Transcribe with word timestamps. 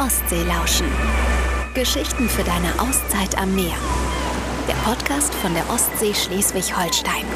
Ostsee 0.00 0.44
lauschen. 0.44 0.86
Geschichten 1.74 2.26
für 2.26 2.42
deine 2.42 2.72
Auszeit 2.80 3.36
am 3.36 3.54
Meer. 3.54 3.76
Der 4.66 4.72
Podcast 4.90 5.34
von 5.34 5.52
der 5.52 5.62
Ostsee 5.68 6.14
Schleswig-Holstein. 6.14 7.26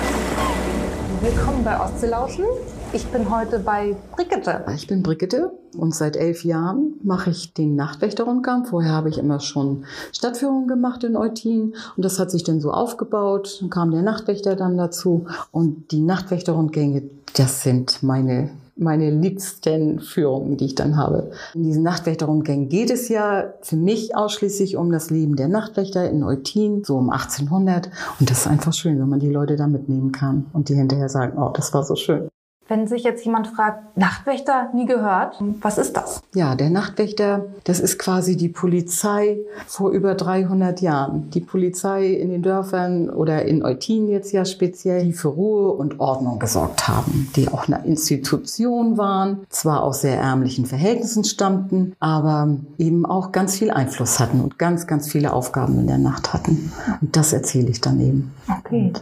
Willkommen 1.20 1.62
bei 1.62 1.78
Ostseelauschen. 1.78 2.46
Ich 2.94 3.04
bin 3.08 3.28
heute 3.28 3.58
bei 3.58 3.94
Brigitte. 4.12 4.64
Ich 4.74 4.86
bin 4.86 5.02
Brigitte 5.02 5.52
und 5.76 5.94
seit 5.94 6.16
elf 6.16 6.42
Jahren 6.42 6.94
mache 7.02 7.28
ich 7.28 7.52
den 7.52 7.76
Nachtwächterrundgang. 7.76 8.64
Vorher 8.64 8.92
habe 8.92 9.10
ich 9.10 9.18
immer 9.18 9.40
schon 9.40 9.84
Stadtführungen 10.12 10.66
gemacht 10.66 11.04
in 11.04 11.18
Eutin 11.18 11.74
und 11.98 12.02
das 12.02 12.18
hat 12.18 12.30
sich 12.30 12.44
dann 12.44 12.62
so 12.62 12.70
aufgebaut. 12.70 13.58
Dann 13.60 13.68
kam 13.68 13.90
der 13.90 14.00
Nachtwächter 14.00 14.56
dann 14.56 14.78
dazu 14.78 15.26
und 15.52 15.90
die 15.90 16.00
Nachtwächterrundgänge, 16.00 17.02
das 17.36 17.62
sind 17.62 18.02
meine 18.02 18.52
meine 18.76 19.10
liebsten 19.10 20.00
Führungen, 20.00 20.56
die 20.56 20.66
ich 20.66 20.74
dann 20.74 20.96
habe. 20.96 21.30
In 21.54 21.62
diesen 21.62 21.82
Nachtwächterrundgängen 21.82 22.68
geht 22.68 22.90
es 22.90 23.08
ja 23.08 23.54
für 23.62 23.76
mich 23.76 24.16
ausschließlich 24.16 24.76
um 24.76 24.90
das 24.90 25.10
Leben 25.10 25.36
der 25.36 25.48
Nachtwächter 25.48 26.10
in 26.10 26.24
Eutin, 26.24 26.84
so 26.84 26.96
um 26.96 27.10
1800. 27.10 27.90
Und 28.20 28.30
das 28.30 28.40
ist 28.40 28.46
einfach 28.46 28.72
schön, 28.72 28.98
wenn 28.98 29.08
man 29.08 29.20
die 29.20 29.30
Leute 29.30 29.56
da 29.56 29.66
mitnehmen 29.66 30.12
kann 30.12 30.46
und 30.52 30.68
die 30.68 30.74
hinterher 30.74 31.08
sagen, 31.08 31.38
oh, 31.38 31.50
das 31.54 31.72
war 31.72 31.84
so 31.84 31.94
schön. 31.94 32.28
Wenn 32.66 32.86
sich 32.86 33.04
jetzt 33.04 33.24
jemand 33.26 33.48
fragt, 33.48 33.96
Nachtwächter, 33.96 34.70
nie 34.72 34.86
gehört, 34.86 35.36
was 35.60 35.76
ist 35.76 35.98
das? 35.98 36.22
Ja, 36.34 36.54
der 36.54 36.70
Nachtwächter, 36.70 37.44
das 37.64 37.78
ist 37.78 37.98
quasi 37.98 38.38
die 38.38 38.48
Polizei 38.48 39.36
vor 39.66 39.90
über 39.90 40.14
300 40.14 40.80
Jahren. 40.80 41.28
Die 41.30 41.40
Polizei 41.40 42.06
in 42.06 42.30
den 42.30 42.42
Dörfern 42.42 43.10
oder 43.10 43.44
in 43.44 43.62
Eutin 43.62 44.08
jetzt 44.08 44.32
ja 44.32 44.46
speziell, 44.46 45.04
die 45.04 45.12
für 45.12 45.28
Ruhe 45.28 45.72
und 45.72 46.00
Ordnung 46.00 46.38
gesorgt 46.38 46.88
haben, 46.88 47.30
die 47.36 47.48
auch 47.48 47.68
eine 47.68 47.84
Institution 47.84 48.96
waren, 48.96 49.44
zwar 49.50 49.82
aus 49.82 50.00
sehr 50.00 50.18
ärmlichen 50.18 50.64
Verhältnissen 50.64 51.24
stammten, 51.24 51.94
aber 52.00 52.48
eben 52.78 53.04
auch 53.04 53.30
ganz 53.30 53.58
viel 53.58 53.70
Einfluss 53.70 54.20
hatten 54.20 54.40
und 54.40 54.58
ganz, 54.58 54.86
ganz 54.86 55.12
viele 55.12 55.34
Aufgaben 55.34 55.78
in 55.80 55.86
der 55.86 55.98
Nacht 55.98 56.32
hatten. 56.32 56.72
Und 57.02 57.14
das 57.14 57.34
erzähle 57.34 57.68
ich 57.68 57.82
dann 57.82 58.00
eben. 58.00 58.34
Okay. 58.48 58.92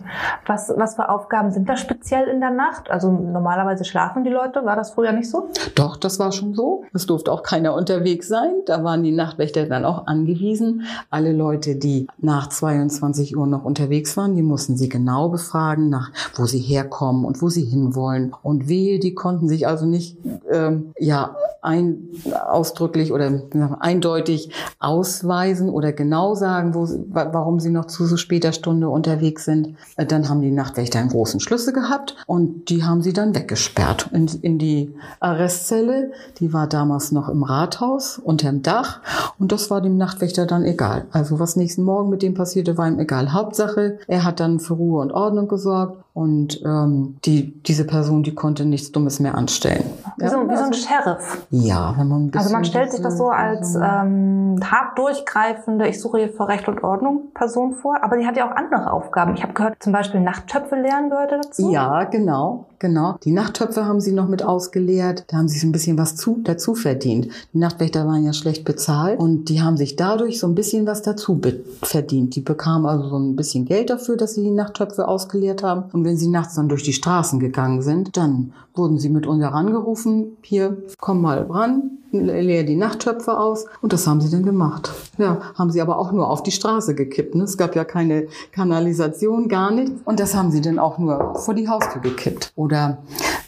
Was, 0.47 0.73
was 0.77 0.97
für 0.97 1.09
Aufgaben 1.09 1.53
sind 1.53 1.69
da 1.69 1.77
speziell 1.77 2.27
in 2.27 2.41
der 2.41 2.51
Nacht? 2.51 2.91
Also 2.91 3.13
normal 3.13 3.52
normalerweise 3.53 3.85
schlafen 3.85 4.25
die 4.25 4.31
Leute. 4.31 4.65
War 4.65 4.77
das 4.77 4.93
früher 4.93 5.13
nicht 5.13 5.31
so? 5.31 5.49
Doch, 5.75 5.97
das 5.97 6.19
war 6.19 6.33
schon 6.33 6.55
so. 6.55 6.85
Es 6.95 7.07
durfte 7.07 7.31
auch 7.31 7.43
keiner 7.43 7.75
unterwegs 7.75 8.29
sein. 8.29 8.51
Da 8.67 8.83
waren 8.83 9.03
die 9.03 9.13
Nachtwächter 9.13 9.67
dann 9.67 9.85
auch 9.85 10.07
angewiesen. 10.07 10.85
Alle 11.11 11.33
Leute, 11.33 11.77
die 11.77 12.07
nach 12.19 12.49
22 12.49 13.37
Uhr 13.37 13.47
noch 13.47 13.65
unterwegs 13.65 14.17
waren, 14.17 14.37
die 14.37 14.43
mussten 14.43 14.77
sie 14.77 14.89
genau 14.89 15.29
befragen, 15.29 15.91
nach 15.91 16.11
wo 16.35 16.47
sie 16.47 16.61
herkommen 16.61 17.25
und 17.25 17.43
wo 17.43 17.49
sie 17.49 17.65
hinwollen. 17.65 18.35
Und 18.43 18.69
wehe, 18.69 18.99
die 18.99 19.15
konnten 19.15 19.49
sich 19.49 19.67
also 19.67 19.85
nicht 19.85 20.17
ähm, 20.51 20.93
ja 20.99 21.37
ein, 21.63 22.09
ausdrücklich 22.49 23.13
oder 23.13 23.31
eindeutig 23.79 24.51
ausweisen 24.81 25.71
oder 25.71 25.93
genau 25.93 26.35
sagen, 26.35 26.75
wo, 26.75 26.89
warum 27.09 27.61
sie 27.61 27.71
noch 27.71 27.87
zu 27.87 28.05
so 28.07 28.17
später 28.17 28.53
Stunde 28.53 28.89
unterwegs 28.89 29.45
sind. 29.45 29.77
Äh, 29.97 30.05
dann 30.05 30.29
haben 30.29 30.43
die 30.43 30.51
Nachtwächter 30.51 30.99
einen 30.99 31.11
großen 31.11 31.39
Schlüssel 31.39 31.73
gehabt 31.73 32.17
und 32.27 32.69
die 32.69 32.83
haben 32.83 33.01
sie 33.01 33.13
dann 33.13 33.33
weggesperrt 33.43 34.11
in, 34.13 34.27
in 34.43 34.59
die 34.59 34.95
Arrestzelle. 35.21 36.13
Die 36.39 36.53
war 36.53 36.69
damals 36.69 37.13
noch 37.13 37.29
im 37.29 37.43
Rathaus 37.43 38.19
unterm 38.19 38.63
Dach 38.63 39.01
und 39.39 39.53
das 39.53 39.71
war 39.71 39.81
dem 39.81 39.97
Nachtwächter 39.97 40.47
dann 40.47 40.65
egal. 40.65 41.07
Also 41.11 41.39
was 41.39 41.57
nächsten 41.57 41.83
Morgen 41.83 42.09
mit 42.09 42.23
dem 42.23 42.35
passierte, 42.35 42.79
war 42.79 42.89
ihm 42.89 42.99
egal. 42.99 43.33
Hauptsache, 43.33 43.99
er 44.07 44.25
hat 44.25 44.41
dann 44.41 44.61
für 44.61 44.75
Ruhe 44.75 45.03
und 45.03 45.13
Ordnung 45.13 45.49
gesorgt 45.49 46.05
und 46.15 46.61
ähm, 46.65 47.17
die, 47.25 47.63
diese 47.63 47.87
Person, 47.87 48.23
die 48.23 48.35
konnte 48.35 48.67
nichts 48.67 48.93
Dummes 48.93 49.19
mehr 49.19 49.35
anstellen. 49.35 49.85
Wie, 50.19 50.29
so, 50.29 50.37
wie 50.49 50.57
so 50.57 50.65
ein 50.65 50.75
Sheriff. 50.75 51.47
Ja, 51.51 51.95
wenn 51.97 52.09
man 52.09 52.27
ein 52.27 52.33
Also 52.37 52.53
man 52.53 52.67
stellt 52.67 52.93
sich 52.93 53.01
das 53.01 53.17
so 53.17 53.31
als 53.31 53.75
ähm, 53.77 54.61
hart 54.63 54.99
durchgreifende, 54.99 55.89
ich 55.89 56.01
suche 56.01 56.19
hier 56.19 56.29
für 56.29 56.49
Recht 56.49 56.69
und 56.69 56.85
Ordnung 56.85 57.33
Person 57.33 57.75
vor, 57.75 57.97
aber 58.03 58.19
die 58.19 58.27
hat 58.27 58.37
ja 58.37 58.47
auch 58.47 58.55
andere 58.55 58.93
Aufgaben. 58.93 59.35
Ich 59.35 59.43
habe 59.43 59.55
gehört, 59.55 59.83
zum 59.83 59.93
Beispiel 59.93 60.21
Nachttöpfe 60.21 60.77
lernen 60.77 61.09
gehörte 61.09 61.41
dazu. 61.43 61.71
Ja, 61.71 62.05
genau, 62.05 62.67
genau. 62.79 63.17
Die 63.25 63.33
Nachttöpfe 63.33 63.87
haben 63.87 64.01
sie 64.01 64.13
noch 64.13 64.29
mit 64.29 64.43
ausgeleert. 64.43 65.25
Da 65.29 65.39
haben 65.39 65.49
sie 65.49 65.59
so 65.59 65.67
ein 65.67 65.73
bisschen 65.73 65.97
was 65.97 66.17
zu, 66.17 66.41
dazu 66.45 66.75
verdient. 66.75 67.29
Die 67.55 67.59
Nachtwächter 67.59 68.07
waren 68.07 68.25
ja 68.25 68.35
schlecht 68.35 68.67
bezahlt 68.67 69.19
und 69.19 69.47
die 69.47 69.63
haben 69.63 69.79
sich 69.79 69.97
dadurch 69.97 70.39
so 70.39 70.47
ein 70.47 70.55
bisschen 70.55 70.87
was 70.87 71.01
dazu 71.01 71.41
verdient. 71.83 72.37
Die 72.37 72.41
bekamen 72.43 72.85
also 72.85 73.09
so 73.09 73.19
ein 73.19 73.35
bisschen 73.35 73.65
Geld 73.65 73.89
dafür, 73.89 74.19
dass 74.19 74.35
sie 74.35 74.43
die 74.43 74.51
Nachttöpfe 74.51 75.09
ausgeleert 75.09 75.63
haben. 75.63 75.85
Und 75.93 76.02
wenn 76.05 76.17
sie 76.17 76.29
nachts 76.29 76.55
dann 76.55 76.69
durch 76.69 76.83
die 76.83 76.93
Straßen 76.93 77.41
gegangen 77.41 77.83
sind, 77.83 78.17
dann 78.17 78.53
wurden 78.75 78.99
sie 78.99 79.09
mit 79.09 79.27
uns 79.27 79.43
herangerufen, 79.43 80.37
hier, 80.43 80.83
komm 80.99 81.21
mal 81.21 81.47
ran, 81.49 81.99
leer 82.13 82.65
die 82.65 82.77
Nachttöpfe 82.77 83.39
aus. 83.39 83.67
Und 83.81 83.93
das 83.93 84.07
haben 84.07 84.21
sie 84.21 84.31
dann 84.31 84.45
gemacht. 84.45 84.91
Ja, 85.19 85.41
haben 85.55 85.71
sie 85.71 85.81
aber 85.81 85.99
auch 85.99 86.13
nur 86.13 86.29
auf 86.29 86.43
die 86.43 86.51
Straße 86.51 86.95
gekippt. 86.95 87.35
Ne? 87.35 87.45
Es 87.45 87.57
gab 87.57 87.75
ja 87.75 87.85
keine 87.85 88.29
Kanalisation, 88.53 89.49
gar 89.49 89.71
nichts. 89.71 90.01
Und 90.05 90.21
das 90.21 90.35
haben 90.35 90.51
sie 90.51 90.61
dann 90.61 90.79
auch 90.79 90.99
nur 90.99 91.37
vor 91.37 91.55
die 91.55 91.69
Haustür 91.69 92.01
gekippt. 92.01 92.53
Oder 92.55 92.99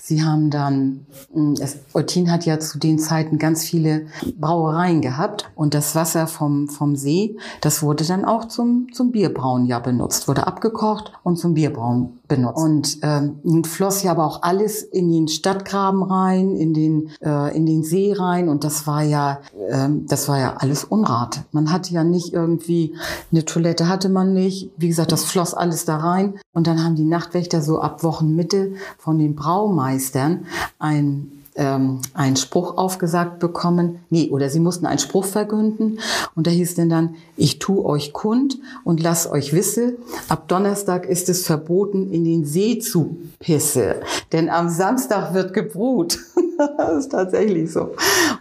Sie 0.06 0.22
haben 0.22 0.50
dann, 0.50 1.06
hm, 1.32 1.54
es, 1.62 1.78
Eutin 1.94 2.30
hat 2.30 2.44
ja 2.44 2.60
zu 2.60 2.78
den 2.78 2.98
Zeiten 2.98 3.38
ganz 3.38 3.64
viele 3.64 4.04
Brauereien 4.38 5.00
gehabt 5.00 5.50
und 5.54 5.72
das 5.72 5.94
Wasser 5.94 6.26
vom, 6.26 6.68
vom 6.68 6.94
See, 6.94 7.38
das 7.62 7.82
wurde 7.82 8.04
dann 8.04 8.26
auch 8.26 8.44
zum, 8.44 8.88
zum 8.92 9.12
Bierbrauen 9.12 9.64
ja 9.64 9.78
benutzt, 9.78 10.28
wurde 10.28 10.46
abgekocht 10.46 11.12
und 11.22 11.38
zum 11.38 11.54
Bierbrauen 11.54 12.18
benutzt. 12.28 12.58
Und 12.58 12.98
ähm, 13.00 13.64
floss 13.64 14.02
ja 14.02 14.10
aber 14.10 14.26
auch 14.26 14.42
alles 14.42 14.82
in 14.82 15.08
den 15.14 15.28
Stadtgraben 15.28 16.02
rein, 16.02 16.56
in 16.56 16.74
den, 16.74 17.10
äh, 17.20 17.56
in 17.56 17.66
den 17.66 17.82
See 17.82 18.12
rein 18.12 18.48
und 18.48 18.64
das 18.64 18.86
war 18.86 19.02
ja, 19.02 19.40
ähm, 19.70 20.06
das 20.06 20.28
war 20.28 20.38
ja 20.38 20.56
alles 20.58 20.84
Unrat. 20.84 21.44
Man 21.52 21.72
hatte 21.72 21.92
ja 21.92 22.04
nicht 22.04 22.32
irgendwie, 22.32 22.94
eine 23.32 23.44
Toilette 23.44 23.88
hatte 23.88 24.08
man 24.08 24.34
nicht. 24.34 24.70
Wie 24.76 24.88
gesagt, 24.88 25.12
das 25.12 25.24
floss 25.24 25.54
alles 25.54 25.84
da 25.84 25.96
rein. 25.96 26.34
Und 26.52 26.66
dann 26.66 26.84
haben 26.84 26.96
die 26.96 27.04
Nachtwächter 27.04 27.62
so 27.62 27.80
ab 27.80 28.02
Wochenmitte 28.02 28.74
von 28.98 29.18
den 29.18 29.34
Braumeistern 29.34 30.46
ein 30.78 31.43
ähm, 31.56 32.00
einen 32.14 32.36
Spruch 32.36 32.76
aufgesagt 32.76 33.38
bekommen. 33.38 34.00
Nee, 34.10 34.30
oder 34.30 34.50
sie 34.50 34.60
mussten 34.60 34.86
einen 34.86 34.98
Spruch 34.98 35.24
verkünden. 35.24 36.00
Und 36.34 36.46
da 36.46 36.50
hieß 36.50 36.74
denn 36.74 36.88
dann, 36.88 37.14
ich 37.36 37.58
tu 37.58 37.84
euch 37.84 38.12
kund 38.12 38.58
und 38.84 39.02
lass 39.02 39.30
euch 39.30 39.52
wisse, 39.52 39.96
ab 40.28 40.48
Donnerstag 40.48 41.06
ist 41.06 41.28
es 41.28 41.46
verboten, 41.46 42.10
in 42.10 42.24
den 42.24 42.44
See 42.44 42.78
zu 42.78 43.18
pisse. 43.38 44.00
Denn 44.32 44.48
am 44.48 44.68
Samstag 44.68 45.34
wird 45.34 45.54
gebrut. 45.54 46.18
das 46.76 47.04
ist 47.04 47.12
tatsächlich 47.12 47.72
so. 47.72 47.94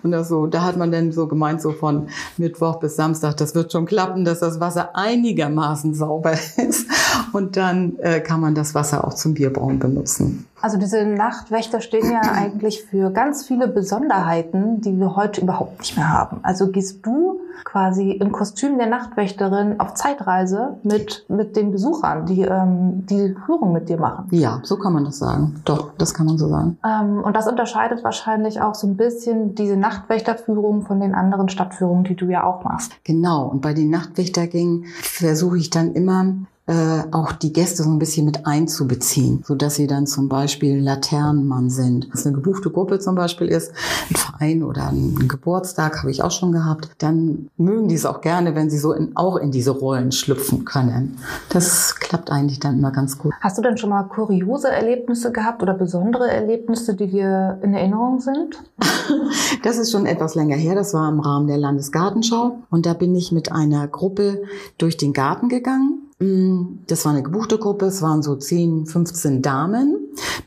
Und 0.03 0.11
das 0.11 0.29
so, 0.29 0.47
da 0.47 0.63
hat 0.63 0.77
man 0.77 0.91
dann 0.91 1.11
so 1.11 1.27
gemeint, 1.27 1.61
so 1.61 1.71
von 1.71 2.07
Mittwoch 2.37 2.79
bis 2.79 2.95
Samstag, 2.95 3.37
das 3.37 3.55
wird 3.55 3.71
schon 3.71 3.85
klappen, 3.85 4.25
dass 4.25 4.39
das 4.39 4.59
Wasser 4.59 4.95
einigermaßen 4.95 5.93
sauber 5.93 6.33
ist. 6.57 6.87
Und 7.33 7.57
dann 7.57 7.97
äh, 7.99 8.19
kann 8.21 8.39
man 8.39 8.55
das 8.55 8.75
Wasser 8.75 9.05
auch 9.05 9.13
zum 9.13 9.33
Bierbrauen 9.33 9.79
benutzen. 9.79 10.45
Also 10.61 10.77
diese 10.77 11.05
Nachtwächter 11.05 11.81
stehen 11.81 12.09
ja 12.09 12.21
eigentlich 12.33 12.83
für 12.83 13.11
ganz 13.11 13.45
viele 13.45 13.67
Besonderheiten, 13.67 14.79
die 14.79 14.97
wir 14.97 15.17
heute 15.17 15.41
überhaupt 15.41 15.79
nicht 15.79 15.97
mehr 15.97 16.09
haben. 16.09 16.39
Also 16.43 16.69
gehst 16.69 17.05
du 17.05 17.41
quasi 17.65 18.11
im 18.11 18.31
Kostüm 18.31 18.77
der 18.77 18.87
Nachtwächterin 18.87 19.79
auf 19.79 19.93
Zeitreise 19.93 20.77
mit, 20.83 21.25
mit 21.27 21.55
den 21.55 21.71
Besuchern, 21.71 22.25
die 22.25 22.41
ähm, 22.41 23.05
die 23.07 23.35
Führung 23.45 23.73
mit 23.73 23.89
dir 23.89 23.97
machen. 23.97 24.27
Ja, 24.31 24.59
so 24.63 24.77
kann 24.77 24.93
man 24.93 25.05
das 25.05 25.17
sagen. 25.17 25.61
Doch, 25.65 25.91
das 25.97 26.13
kann 26.13 26.27
man 26.27 26.37
so 26.37 26.47
sagen. 26.47 26.77
Ähm, 26.85 27.21
und 27.23 27.35
das 27.35 27.47
unterscheidet 27.47 28.03
wahrscheinlich 28.03 28.61
auch 28.61 28.75
so 28.75 28.87
ein 28.87 28.95
bisschen 28.95 29.55
diese 29.55 29.75
Nachtwächterführung 29.75 30.83
von 30.83 30.99
den 30.99 31.13
anderen 31.13 31.49
Stadtführungen, 31.49 32.03
die 32.03 32.15
du 32.15 32.27
ja 32.27 32.43
auch 32.43 32.63
machst. 32.63 32.93
Genau. 33.03 33.47
Und 33.47 33.61
bei 33.61 33.73
den 33.73 33.89
Nachtwächtergängen 33.89 34.85
versuche 35.01 35.57
ich 35.57 35.69
dann 35.69 35.93
immer 35.93 36.25
äh, 36.65 37.03
auch 37.11 37.33
die 37.33 37.51
Gäste 37.51 37.83
so 37.83 37.89
ein 37.89 37.99
bisschen 37.99 38.25
mit 38.25 38.45
einzubeziehen, 38.45 39.43
so 39.45 39.53
dass 39.53 39.75
sie 39.75 39.85
dann 39.85 40.07
zum 40.07 40.29
Beispiel 40.29 40.79
Laternenmann 40.79 41.69
sind. 41.69 42.07
Was 42.13 42.25
eine 42.25 42.35
gebuchte 42.35 42.69
Gruppe 42.69 42.99
zum 42.99 43.15
Beispiel 43.15 43.47
ist, 43.47 43.73
ein 44.09 44.15
Verein 44.15 44.63
oder 44.63 44.87
ein 44.87 45.27
Geburtstag 45.27 45.99
habe 45.99 46.11
ich 46.11 46.23
auch 46.23 46.31
schon 46.31 46.53
gehabt, 46.53 46.89
dann 46.99 47.49
mögen 47.57 47.89
die 47.89 47.95
es 47.95 48.05
auch 48.05 48.21
gerne, 48.21 48.55
wenn 48.55 48.69
sie 48.69 48.77
so 48.77 48.93
in, 48.93 49.15
auch 49.15 49.35
in 49.35 49.51
diese 49.51 49.71
Rollen 49.71 50.13
schlüpfen 50.13 50.63
können. 50.63 51.17
Das 51.49 51.95
klappt 51.95 52.31
eigentlich 52.31 52.61
dann 52.61 52.77
immer 52.77 52.91
ganz 52.91 53.17
gut. 53.17 53.33
Hast 53.41 53.57
du 53.57 53.61
denn 53.61 53.77
schon 53.77 53.89
mal 53.89 54.03
kuriose 54.03 54.69
Erlebnisse 54.69 55.33
gehabt 55.33 55.61
oder 55.61 55.73
besondere 55.73 56.31
Erlebnisse, 56.31 56.95
die 56.95 57.07
dir 57.07 57.59
in 57.61 57.73
Erinnerung 57.73 58.21
sind? 58.21 58.63
das 59.63 59.77
ist 59.77 59.91
schon 59.91 60.05
etwas 60.05 60.35
länger 60.35 60.55
her. 60.55 60.75
Das 60.75 60.93
war 60.93 61.09
im 61.09 61.19
Rahmen 61.19 61.47
der 61.47 61.57
Landesgartenschau 61.57 62.59
und 62.69 62.85
da 62.85 62.93
bin 62.93 63.13
ich 63.15 63.33
mit 63.33 63.51
einer 63.51 63.85
Gruppe 63.89 64.43
durch 64.77 64.95
den 64.95 65.11
Garten 65.11 65.49
gegangen 65.49 66.02
das 66.19 67.05
war 67.05 67.11
eine 67.11 67.23
gebuchte 67.23 67.57
Gruppe, 67.57 67.87
es 67.87 68.01
waren 68.01 68.21
so 68.23 68.35
10, 68.35 68.85
15 68.85 69.41
Damen 69.41 69.97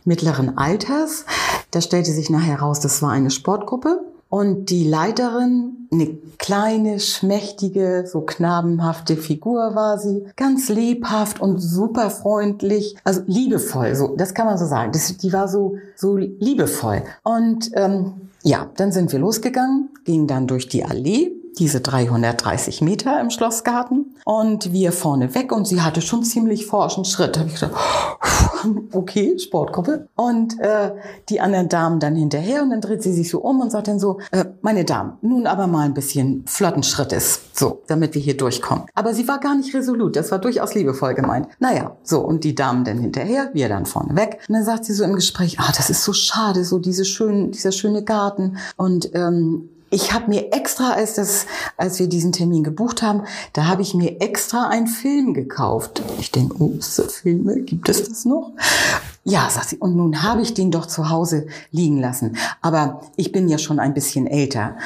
mittleren 0.05 0.57
Alters. 0.57 1.25
Da 1.71 1.81
stellte 1.81 2.13
sich 2.13 2.31
nachher 2.31 2.59
heraus, 2.59 2.81
das 2.81 3.03
war 3.03 3.11
eine 3.11 3.31
Sportgruppe. 3.31 4.01
Und 4.29 4.71
die 4.71 4.89
Leiterin, 4.89 5.89
eine 5.93 6.19
kleine, 6.39 6.99
schmächtige, 6.99 8.05
so 8.11 8.23
knabenhafte 8.23 9.17
Figur 9.17 9.75
war 9.77 9.99
sie, 9.99 10.27
ganz 10.35 10.69
lebhaft 10.69 11.41
und 11.41 11.61
super 11.61 12.11
freundlich, 12.11 12.97
also 13.05 13.23
liebevoll, 13.27 13.95
so, 13.95 14.17
das 14.17 14.35
kann 14.35 14.47
man 14.47 14.59
so 14.59 14.67
sagen. 14.67 14.91
Das, 14.91 15.17
die 15.17 15.33
war 15.33 15.47
so, 15.47 15.77
so 15.95 16.17
liebevoll. 16.17 17.03
Und 17.23 17.71
ähm, 17.75 18.15
ja, 18.43 18.69
dann 18.77 18.91
sind 18.91 19.13
wir 19.13 19.21
losgegangen, 19.21 19.91
gingen 20.05 20.27
dann 20.27 20.49
durch 20.49 20.69
die 20.69 20.85
Allee 20.85 21.36
diese 21.59 21.81
330 21.81 22.83
Meter 22.83 23.21
im 23.21 23.31
Schlossgarten 23.31 24.15
und 24.25 24.73
wir 24.73 24.93
vorne 24.93 25.35
weg 25.35 25.53
und 25.53 25.67
sie 25.67 25.81
hatte 25.81 26.03
schon 26.03 26.23
ziemlich 26.23 26.67
forschen 26.67 27.05
Schritt. 27.05 27.37
Da 27.37 27.41
habe 27.41 27.51
ich 27.51 27.59
gedacht, 27.59 27.75
okay, 28.93 29.39
Sportgruppe. 29.39 30.09
Und 30.17 30.59
äh, 30.61 30.93
die 31.29 31.41
anderen 31.41 31.69
Damen 31.69 32.01
dann 32.01 32.17
hinterher 32.17 32.63
und 32.63 32.71
dann 32.71 32.81
dreht 32.81 33.03
sie 33.03 33.13
sich 33.13 33.31
so 33.31 33.41
um 33.41 33.61
und 33.61 33.71
sagt 33.71 33.89
dann 33.89 33.99
so, 33.99 34.19
äh, 34.33 34.45
meine 34.61 34.85
Damen, 34.85 35.15
nun 35.23 35.47
aber 35.47 35.67
mal 35.67 35.87
ein 35.87 35.95
bisschen 35.95 36.45
flotten 36.47 36.83
Schrittes, 36.83 37.41
so, 37.53 37.83
damit 37.87 38.15
wir 38.15 38.23
hier 38.23 38.37
durchkommen. 38.37 38.85
Aber 38.95 39.15
sie 39.15 39.27
war 39.29 39.41
gar 39.41 39.55
nicht 39.55 39.75
resolut, 39.75 40.17
das 40.17 40.31
war 40.31 40.39
durchaus 40.39 40.75
liebevoll 40.75 41.15
gemeint. 41.15 41.49
Naja, 41.59 41.97
so, 42.03 42.21
und 42.21 42.45
die 42.45 42.55
Damen 42.55 42.85
dann 42.85 42.99
hinterher, 42.99 43.51
wir 43.53 43.69
dann 43.69 43.87
vorne 43.87 44.17
weg. 44.17 44.41
Und 44.49 44.55
dann 44.55 44.65
sagt 44.65 44.85
sie 44.85 44.93
so 44.93 45.05
im 45.05 45.15
Gespräch, 45.15 45.59
ah, 45.59 45.73
das 45.77 45.91
ist 45.91 46.05
so 46.05 46.13
schade, 46.13 46.65
so 46.65 46.79
diese 46.79 47.05
schönen, 47.05 47.51
dieser 47.51 47.73
schöne 47.73 48.03
Garten 48.03 48.59
und 48.77 49.15
ähm, 49.15 49.71
ich 49.97 50.13
habe 50.13 50.29
mir 50.29 50.53
extra, 50.53 50.93
als 50.93 51.15
das, 51.15 51.47
als 51.79 51.99
wir 51.99 52.07
diesen 52.07 52.31
Termin 52.31 52.63
gebucht 52.63 53.01
haben, 53.01 53.23
da 53.55 53.67
habe 53.67 53.81
ich 53.81 53.95
mir 53.95 54.21
extra 54.21 54.69
einen 54.69 54.89
Film 54.89 55.33
gekauft. 55.33 56.03
Ich 56.21 56.31
denke, 56.31 56.55
oh, 56.59 56.75
so 56.81 57.05
Filme, 57.05 57.61
gibt 57.61 57.89
es 57.89 58.07
das 58.07 58.27
noch? 58.27 58.53
Ja, 59.29 59.51
sagt 59.51 59.71
sie, 59.71 59.79
und 59.79 59.97
nun 59.97 60.23
habe 60.23 60.41
ich 60.41 60.55
den 60.55 60.71
doch 60.71 60.87
zu 60.87 61.11
Hause 61.11 61.49
liegen 61.73 61.99
lassen. 61.99 62.37
Aber 62.63 63.01
ich 63.17 63.33
bin 63.33 63.49
ja 63.49 63.59
schon 63.59 63.81
ein 63.81 63.93
bisschen 63.93 64.29
älter. 64.29 64.77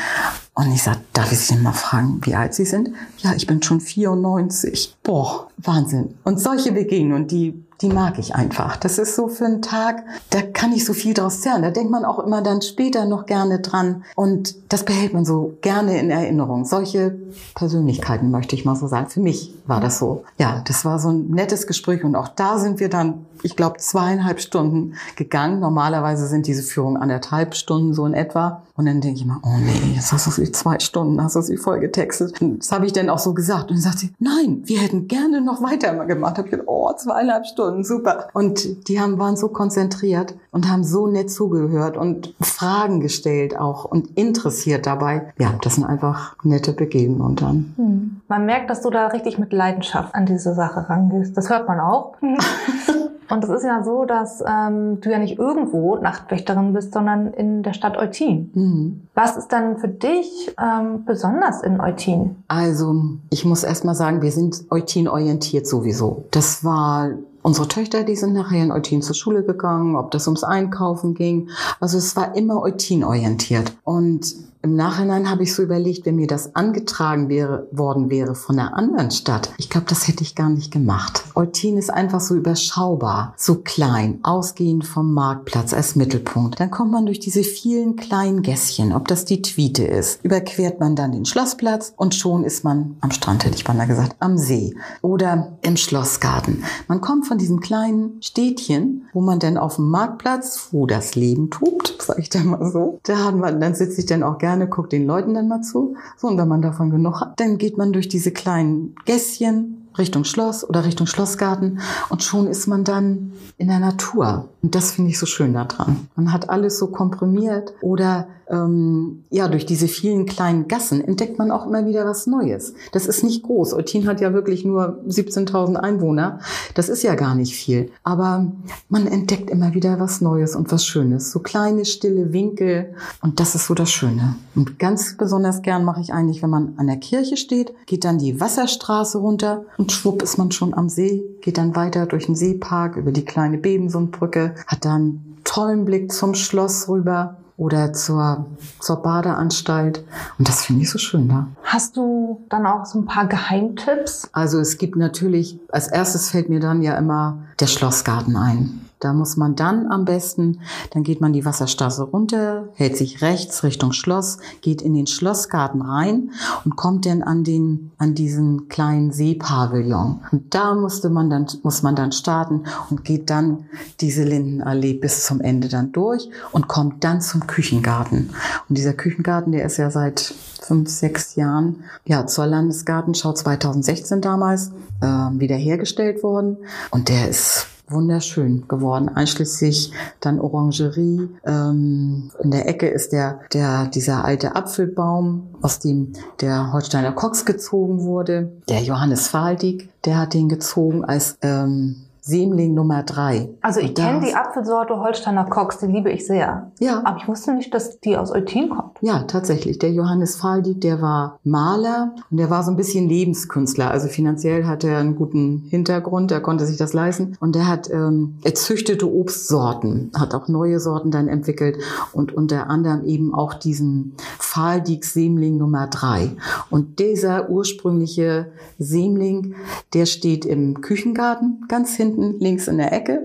Und 0.54 0.72
ich 0.72 0.82
sage, 0.82 1.00
darf 1.12 1.30
ich 1.30 1.40
Sie 1.40 1.56
mal 1.56 1.74
fragen, 1.74 2.22
wie 2.24 2.34
alt 2.34 2.54
Sie 2.54 2.64
sind? 2.64 2.88
Ja, 3.18 3.34
ich 3.34 3.46
bin 3.46 3.62
schon 3.62 3.82
94. 3.82 4.96
Boah, 5.02 5.48
Wahnsinn. 5.58 6.14
Und 6.24 6.40
solche 6.40 6.72
Begegnungen, 6.72 7.26
die 7.26 7.62
die 7.80 7.88
mag 7.88 8.18
ich 8.18 8.34
einfach. 8.34 8.76
Das 8.76 8.98
ist 8.98 9.16
so 9.16 9.28
für 9.28 9.46
einen 9.46 9.62
Tag, 9.62 10.04
da 10.30 10.42
kann 10.42 10.72
ich 10.72 10.84
so 10.84 10.92
viel 10.92 11.14
draus 11.14 11.40
zerren. 11.40 11.62
Da 11.62 11.70
denkt 11.70 11.90
man 11.90 12.04
auch 12.04 12.18
immer 12.18 12.42
dann 12.42 12.60
später 12.60 13.06
noch 13.06 13.24
gerne 13.24 13.60
dran. 13.60 14.04
Und 14.16 14.54
das 14.70 14.84
behält 14.84 15.14
man 15.14 15.24
so 15.24 15.56
gerne 15.62 15.98
in 15.98 16.10
Erinnerung. 16.10 16.66
Solche 16.66 17.18
Persönlichkeiten 17.54 18.30
möchte 18.30 18.54
ich 18.54 18.64
mal 18.66 18.76
so 18.76 18.86
sagen. 18.86 19.08
Für 19.08 19.20
mich 19.20 19.54
war 19.66 19.80
das 19.80 19.98
so. 19.98 20.24
Ja, 20.38 20.62
das 20.66 20.84
war 20.84 20.98
so 20.98 21.08
ein 21.08 21.28
nettes 21.28 21.66
Gespräch. 21.66 22.04
Und 22.04 22.16
auch 22.16 22.28
da 22.28 22.58
sind 22.58 22.80
wir 22.80 22.90
dann, 22.90 23.24
ich 23.42 23.56
glaube, 23.56 23.78
zweieinhalb 23.78 24.29
Stunden 24.38 24.94
gegangen. 25.16 25.60
Normalerweise 25.60 26.26
sind 26.26 26.46
diese 26.46 26.62
Führungen 26.62 26.96
anderthalb 26.96 27.54
Stunden 27.54 27.94
so 27.94 28.06
in 28.06 28.14
etwa. 28.14 28.62
Und 28.76 28.86
dann 28.86 29.00
denke 29.00 29.20
ich 29.20 29.26
mal, 29.26 29.38
oh 29.42 29.58
nee, 29.58 29.94
jetzt 29.94 30.12
hast 30.12 30.26
du 30.26 30.30
sie 30.30 30.52
zwei 30.52 30.78
Stunden, 30.78 31.22
hast 31.22 31.36
du 31.36 31.42
sie 31.42 31.56
voll 31.56 31.80
getextet. 31.80 32.40
Und 32.40 32.60
das 32.60 32.72
habe 32.72 32.86
ich 32.86 32.92
dann 32.92 33.10
auch 33.10 33.18
so 33.18 33.34
gesagt. 33.34 33.64
Und 33.64 33.76
dann 33.76 33.82
sagt 33.82 33.98
sie, 33.98 34.12
nein, 34.18 34.62
wir 34.64 34.78
hätten 34.78 35.08
gerne 35.08 35.40
noch 35.40 35.60
weiter 35.62 35.92
gemacht. 36.06 36.38
Hab 36.38 36.46
ich 36.46 36.52
gedacht, 36.52 36.68
oh, 36.68 36.92
zweieinhalb 36.92 37.46
Stunden 37.46 37.80
und 37.80 37.86
super. 37.86 38.28
Und 38.34 38.88
die 38.88 39.00
haben, 39.00 39.18
waren 39.18 39.36
so 39.36 39.48
konzentriert 39.48 40.34
und 40.50 40.70
haben 40.70 40.84
so 40.84 41.06
nett 41.06 41.30
zugehört 41.30 41.96
und 41.96 42.34
Fragen 42.40 43.00
gestellt 43.00 43.58
auch 43.58 43.84
und 43.84 44.18
interessiert 44.18 44.86
dabei. 44.86 45.32
Ja, 45.38 45.54
das 45.62 45.76
sind 45.76 45.84
einfach 45.84 46.36
nette 46.42 46.72
Begegnungen 46.72 47.36
dann. 47.36 47.72
Hm. 47.76 48.20
Man 48.28 48.46
merkt, 48.46 48.70
dass 48.70 48.82
du 48.82 48.90
da 48.90 49.08
richtig 49.08 49.38
mit 49.38 49.52
Leidenschaft 49.52 50.14
an 50.14 50.26
diese 50.26 50.54
Sache 50.54 50.88
rangehst. 50.88 51.36
Das 51.36 51.48
hört 51.48 51.66
man 51.68 51.80
auch. 51.80 52.14
Und 53.30 53.44
es 53.44 53.50
ist 53.50 53.64
ja 53.64 53.82
so, 53.82 54.04
dass 54.04 54.42
ähm, 54.46 55.00
du 55.00 55.10
ja 55.10 55.18
nicht 55.18 55.38
irgendwo 55.38 55.96
Nachtwächterin 55.96 56.72
bist, 56.72 56.92
sondern 56.92 57.32
in 57.32 57.62
der 57.62 57.72
Stadt 57.72 57.96
Eutin. 57.96 58.50
Mhm. 58.54 59.00
Was 59.14 59.36
ist 59.36 59.48
dann 59.48 59.78
für 59.78 59.88
dich 59.88 60.54
ähm, 60.60 61.04
besonders 61.04 61.62
in 61.62 61.80
Eutin? 61.80 62.36
Also, 62.48 62.94
ich 63.30 63.44
muss 63.44 63.64
erst 63.64 63.84
mal 63.84 63.94
sagen, 63.94 64.22
wir 64.22 64.32
sind 64.32 64.64
Eutin 64.70 65.08
orientiert 65.08 65.66
sowieso. 65.66 66.24
Das 66.30 66.64
war 66.64 67.10
Unsere 67.42 67.68
Töchter, 67.68 68.04
die 68.04 68.16
sind 68.16 68.34
nachher 68.34 68.62
in 68.62 68.70
Eutin 68.70 69.00
zur 69.00 69.14
Schule 69.14 69.42
gegangen, 69.42 69.96
ob 69.96 70.10
das 70.10 70.26
ums 70.26 70.44
Einkaufen 70.44 71.14
ging. 71.14 71.48
Also 71.80 71.96
es 71.96 72.14
war 72.14 72.36
immer 72.36 72.60
Eutin 72.60 73.02
orientiert. 73.02 73.72
Und 73.82 74.34
im 74.62 74.76
Nachhinein 74.76 75.30
habe 75.30 75.42
ich 75.42 75.54
so 75.54 75.62
überlegt, 75.62 76.04
wenn 76.04 76.16
mir 76.16 76.26
das 76.26 76.54
angetragen 76.54 77.30
wäre, 77.30 77.66
worden 77.70 78.10
wäre 78.10 78.34
von 78.34 78.58
einer 78.58 78.76
anderen 78.76 79.10
Stadt, 79.10 79.54
ich 79.56 79.70
glaube, 79.70 79.86
das 79.88 80.06
hätte 80.06 80.22
ich 80.22 80.34
gar 80.34 80.50
nicht 80.50 80.70
gemacht. 80.70 81.24
Eutin 81.34 81.78
ist 81.78 81.90
einfach 81.90 82.20
so 82.20 82.34
überschaubar, 82.34 83.32
so 83.38 83.56
klein, 83.56 84.18
ausgehend 84.22 84.84
vom 84.84 85.14
Marktplatz 85.14 85.72
als 85.72 85.96
Mittelpunkt. 85.96 86.60
Dann 86.60 86.70
kommt 86.70 86.92
man 86.92 87.06
durch 87.06 87.20
diese 87.20 87.42
vielen 87.42 87.96
kleinen 87.96 88.42
Gässchen, 88.42 88.92
ob 88.92 89.08
das 89.08 89.24
die 89.24 89.40
Tweete 89.40 89.84
ist, 89.84 90.22
überquert 90.24 90.78
man 90.78 90.94
dann 90.94 91.12
den 91.12 91.24
Schlossplatz 91.24 91.94
und 91.96 92.14
schon 92.14 92.44
ist 92.44 92.62
man 92.62 92.96
am 93.00 93.12
Strand, 93.12 93.46
hätte 93.46 93.56
ich 93.56 93.64
beinahe 93.64 93.86
gesagt, 93.86 94.16
am 94.18 94.36
See 94.36 94.74
oder 95.00 95.56
im 95.62 95.78
Schlossgarten. 95.78 96.64
Man 96.86 97.00
kommt 97.00 97.26
von 97.26 97.38
diesem 97.38 97.60
kleinen 97.60 98.20
Städtchen, 98.20 99.08
wo 99.14 99.22
man 99.22 99.38
dann 99.38 99.56
auf 99.56 99.76
dem 99.76 99.88
Marktplatz, 99.88 100.68
wo 100.72 100.86
das 100.86 101.14
Leben 101.14 101.48
tobt, 101.48 101.96
sag 102.02 102.18
ich 102.18 102.28
da 102.28 102.40
mal 102.40 102.70
so, 102.70 103.00
da 103.04 103.24
hat 103.24 103.36
man, 103.36 103.58
dann 103.58 103.74
sitze 103.74 104.00
ich 104.00 104.06
dann 104.06 104.22
auch 104.22 104.36
gerne 104.36 104.49
gerne, 104.50 104.68
guckt 104.68 104.92
den 104.92 105.06
Leuten 105.06 105.34
dann 105.34 105.46
mal 105.46 105.62
zu. 105.62 105.96
So, 106.16 106.26
und 106.26 106.36
wenn 106.36 106.48
man 106.48 106.60
davon 106.60 106.90
genug 106.90 107.20
hat, 107.20 107.38
dann 107.38 107.56
geht 107.56 107.78
man 107.78 107.92
durch 107.92 108.08
diese 108.08 108.32
kleinen 108.32 108.96
Gässchen 109.04 109.88
Richtung 109.96 110.24
Schloss 110.24 110.68
oder 110.68 110.84
Richtung 110.84 111.06
Schlossgarten 111.06 111.80
und 112.08 112.22
schon 112.22 112.46
ist 112.46 112.66
man 112.66 112.84
dann 112.84 113.32
in 113.58 113.68
der 113.68 113.80
Natur. 113.80 114.48
Und 114.62 114.74
das 114.74 114.92
finde 114.92 115.10
ich 115.10 115.18
so 115.18 115.26
schön 115.26 115.54
daran. 115.54 116.08
Man 116.16 116.32
hat 116.32 116.50
alles 116.50 116.78
so 116.78 116.88
komprimiert 116.88 117.72
oder 117.80 118.28
ähm, 118.50 119.24
ja, 119.30 119.48
durch 119.48 119.64
diese 119.64 119.86
vielen 119.86 120.26
kleinen 120.26 120.66
Gassen 120.66 121.02
entdeckt 121.02 121.38
man 121.38 121.50
auch 121.50 121.66
immer 121.66 121.86
wieder 121.86 122.04
was 122.04 122.26
Neues. 122.26 122.74
Das 122.92 123.06
ist 123.06 123.22
nicht 123.22 123.44
groß. 123.44 123.74
Eutin 123.74 124.06
hat 124.06 124.20
ja 124.20 124.32
wirklich 124.34 124.64
nur 124.64 125.02
17.000 125.06 125.76
Einwohner. 125.76 126.40
Das 126.74 126.88
ist 126.88 127.02
ja 127.02 127.14
gar 127.14 127.34
nicht 127.36 127.54
viel. 127.54 127.90
Aber 128.02 128.50
man 128.88 129.06
entdeckt 129.06 129.50
immer 129.50 129.74
wieder 129.74 130.00
was 130.00 130.20
Neues 130.20 130.56
und 130.56 130.72
was 130.72 130.84
Schönes. 130.84 131.30
So 131.30 131.38
kleine, 131.38 131.84
stille 131.84 132.32
Winkel. 132.32 132.94
Und 133.22 133.38
das 133.38 133.54
ist 133.54 133.66
so 133.66 133.74
das 133.74 133.90
Schöne. 133.90 134.34
Und 134.56 134.78
ganz 134.80 135.16
besonders 135.16 135.62
gern 135.62 135.84
mache 135.84 136.00
ich 136.00 136.12
eigentlich, 136.12 136.42
wenn 136.42 136.50
man 136.50 136.74
an 136.76 136.88
der 136.88 136.96
Kirche 136.96 137.36
steht, 137.36 137.72
geht 137.86 138.04
dann 138.04 138.18
die 138.18 138.40
Wasserstraße 138.40 139.18
runter 139.18 139.64
und 139.78 139.92
schwupp 139.92 140.22
ist 140.22 140.38
man 140.38 140.50
schon 140.50 140.74
am 140.74 140.88
See, 140.88 141.22
geht 141.40 141.56
dann 141.56 141.76
weiter 141.76 142.06
durch 142.06 142.26
den 142.26 142.34
Seepark 142.34 142.96
über 142.96 143.12
die 143.12 143.24
kleine 143.24 143.58
Bebensundbrücke, 143.58 144.49
hat 144.66 144.84
dann 144.84 145.38
tollen 145.44 145.84
Blick 145.84 146.12
zum 146.12 146.34
Schloss 146.34 146.88
rüber 146.88 147.36
oder 147.56 147.92
zur, 147.92 148.46
zur 148.80 149.02
Badeanstalt. 149.02 150.02
Und 150.38 150.48
das 150.48 150.64
finde 150.64 150.82
ich 150.82 150.90
so 150.90 150.98
schön 150.98 151.28
da. 151.28 151.46
Hast 151.62 151.96
du 151.96 152.44
dann 152.48 152.66
auch 152.66 152.86
so 152.86 152.98
ein 152.98 153.04
paar 153.04 153.26
Geheimtipps? 153.26 154.30
Also 154.32 154.58
es 154.60 154.78
gibt 154.78 154.96
natürlich, 154.96 155.58
als 155.68 155.88
erstes 155.88 156.30
fällt 156.30 156.48
mir 156.48 156.60
dann 156.60 156.82
ja 156.82 156.96
immer 156.96 157.42
der 157.60 157.66
Schlossgarten 157.66 158.36
ein. 158.36 158.89
Da 159.00 159.14
muss 159.14 159.38
man 159.38 159.56
dann 159.56 159.90
am 159.90 160.04
besten, 160.04 160.60
dann 160.90 161.02
geht 161.02 161.22
man 161.22 161.32
die 161.32 161.46
Wasserstraße 161.46 162.02
runter, 162.02 162.68
hält 162.74 162.98
sich 162.98 163.22
rechts 163.22 163.64
Richtung 163.64 163.92
Schloss, 163.92 164.36
geht 164.60 164.82
in 164.82 164.92
den 164.92 165.06
Schlossgarten 165.06 165.80
rein 165.80 166.32
und 166.66 166.76
kommt 166.76 167.06
dann 167.06 167.22
an 167.22 167.42
den, 167.42 167.92
an 167.96 168.14
diesen 168.14 168.68
kleinen 168.68 169.10
Seepavillon. 169.10 170.20
Und 170.30 170.54
da 170.54 170.74
musste 170.74 171.08
man 171.08 171.30
dann, 171.30 171.46
muss 171.62 171.82
man 171.82 171.96
dann 171.96 172.12
starten 172.12 172.64
und 172.90 173.04
geht 173.04 173.30
dann 173.30 173.64
diese 174.00 174.22
Lindenallee 174.22 174.92
bis 174.92 175.24
zum 175.24 175.40
Ende 175.40 175.68
dann 175.68 175.92
durch 175.92 176.28
und 176.52 176.68
kommt 176.68 177.02
dann 177.02 177.22
zum 177.22 177.46
Küchengarten. 177.46 178.30
Und 178.68 178.76
dieser 178.76 178.92
Küchengarten, 178.92 179.52
der 179.52 179.64
ist 179.64 179.78
ja 179.78 179.90
seit 179.90 180.34
fünf, 180.60 180.90
sechs 180.90 181.36
Jahren, 181.36 181.84
ja, 182.04 182.26
zur 182.26 182.46
Landesgartenschau 182.46 183.32
2016 183.32 184.20
damals, 184.20 184.72
äh, 185.00 185.06
wiederhergestellt 185.06 186.22
worden. 186.22 186.58
Und 186.90 187.08
der 187.08 187.28
ist 187.28 187.66
wunderschön 187.90 188.66
geworden, 188.68 189.08
einschließlich 189.08 189.92
dann 190.20 190.40
Orangerie. 190.40 191.28
Ähm, 191.44 192.30
in 192.42 192.50
der 192.50 192.68
Ecke 192.68 192.88
ist 192.88 193.12
der, 193.12 193.40
der, 193.52 193.86
dieser 193.86 194.24
alte 194.24 194.56
Apfelbaum, 194.56 195.54
aus 195.62 195.78
dem 195.78 196.12
der 196.40 196.72
Holsteiner 196.72 197.12
Cox 197.12 197.44
gezogen 197.44 198.02
wurde. 198.02 198.52
Der 198.68 198.82
Johannes 198.82 199.28
Faldig, 199.28 199.88
der 200.04 200.18
hat 200.18 200.34
den 200.34 200.48
gezogen 200.48 201.04
als 201.04 201.36
ähm, 201.42 201.96
Sämling 202.20 202.74
Nummer 202.74 203.02
drei. 203.02 203.48
Also 203.62 203.80
ich 203.80 203.94
kenne 203.94 204.20
die 204.20 204.34
Apfelsorte 204.34 204.98
Holsteiner 204.98 205.44
Cox, 205.44 205.78
die 205.78 205.86
liebe 205.86 206.10
ich 206.10 206.26
sehr. 206.26 206.70
Ja. 206.78 207.02
Aber 207.04 207.16
ich 207.16 207.26
wusste 207.26 207.54
nicht, 207.54 207.72
dass 207.72 208.00
die 208.00 208.16
aus 208.16 208.30
Eutin 208.30 208.68
kommt. 208.68 208.98
Ja, 209.00 209.22
tatsächlich. 209.22 209.78
Der 209.78 209.92
Johannes 209.92 210.36
Faldig, 210.36 210.80
der 210.80 211.00
war 211.00 211.38
Maler 211.44 212.14
und 212.30 212.36
der 212.36 212.50
war 212.50 212.62
so 212.62 212.70
ein 212.70 212.76
bisschen 212.76 213.08
Lebenskünstler. 213.08 213.90
Also 213.90 214.08
finanziell 214.08 214.66
hat 214.66 214.84
er 214.84 214.98
einen 214.98 215.16
guten 215.16 215.64
Hintergrund, 215.70 216.30
er 216.30 216.40
konnte 216.40 216.66
sich 216.66 216.76
das 216.76 216.92
leisten. 216.92 217.36
Und 217.40 217.56
er 217.56 217.66
hat, 217.66 217.90
ähm, 217.90 218.38
er 218.42 218.54
züchtete 218.54 219.10
Obstsorten, 219.10 220.10
hat 220.14 220.34
auch 220.34 220.48
neue 220.48 220.80
Sorten 220.80 221.10
dann 221.10 221.28
entwickelt 221.28 221.78
und 222.12 222.34
unter 222.34 222.68
anderem 222.68 223.04
eben 223.04 223.34
auch 223.34 223.54
diesen 223.54 224.14
Faldig 224.38 225.04
Sämling 225.04 225.56
Nummer 225.56 225.86
drei. 225.86 226.30
Und 226.70 226.98
dieser 226.98 227.48
ursprüngliche 227.48 228.52
Sämling, 228.78 229.54
der 229.94 230.06
steht 230.06 230.44
im 230.44 230.80
Küchengarten 230.80 231.64
ganz 231.68 231.94
hinten 231.94 232.09
hinten 232.10 232.38
links 232.40 232.68
in 232.68 232.78
der 232.78 232.92
Ecke. 232.92 233.20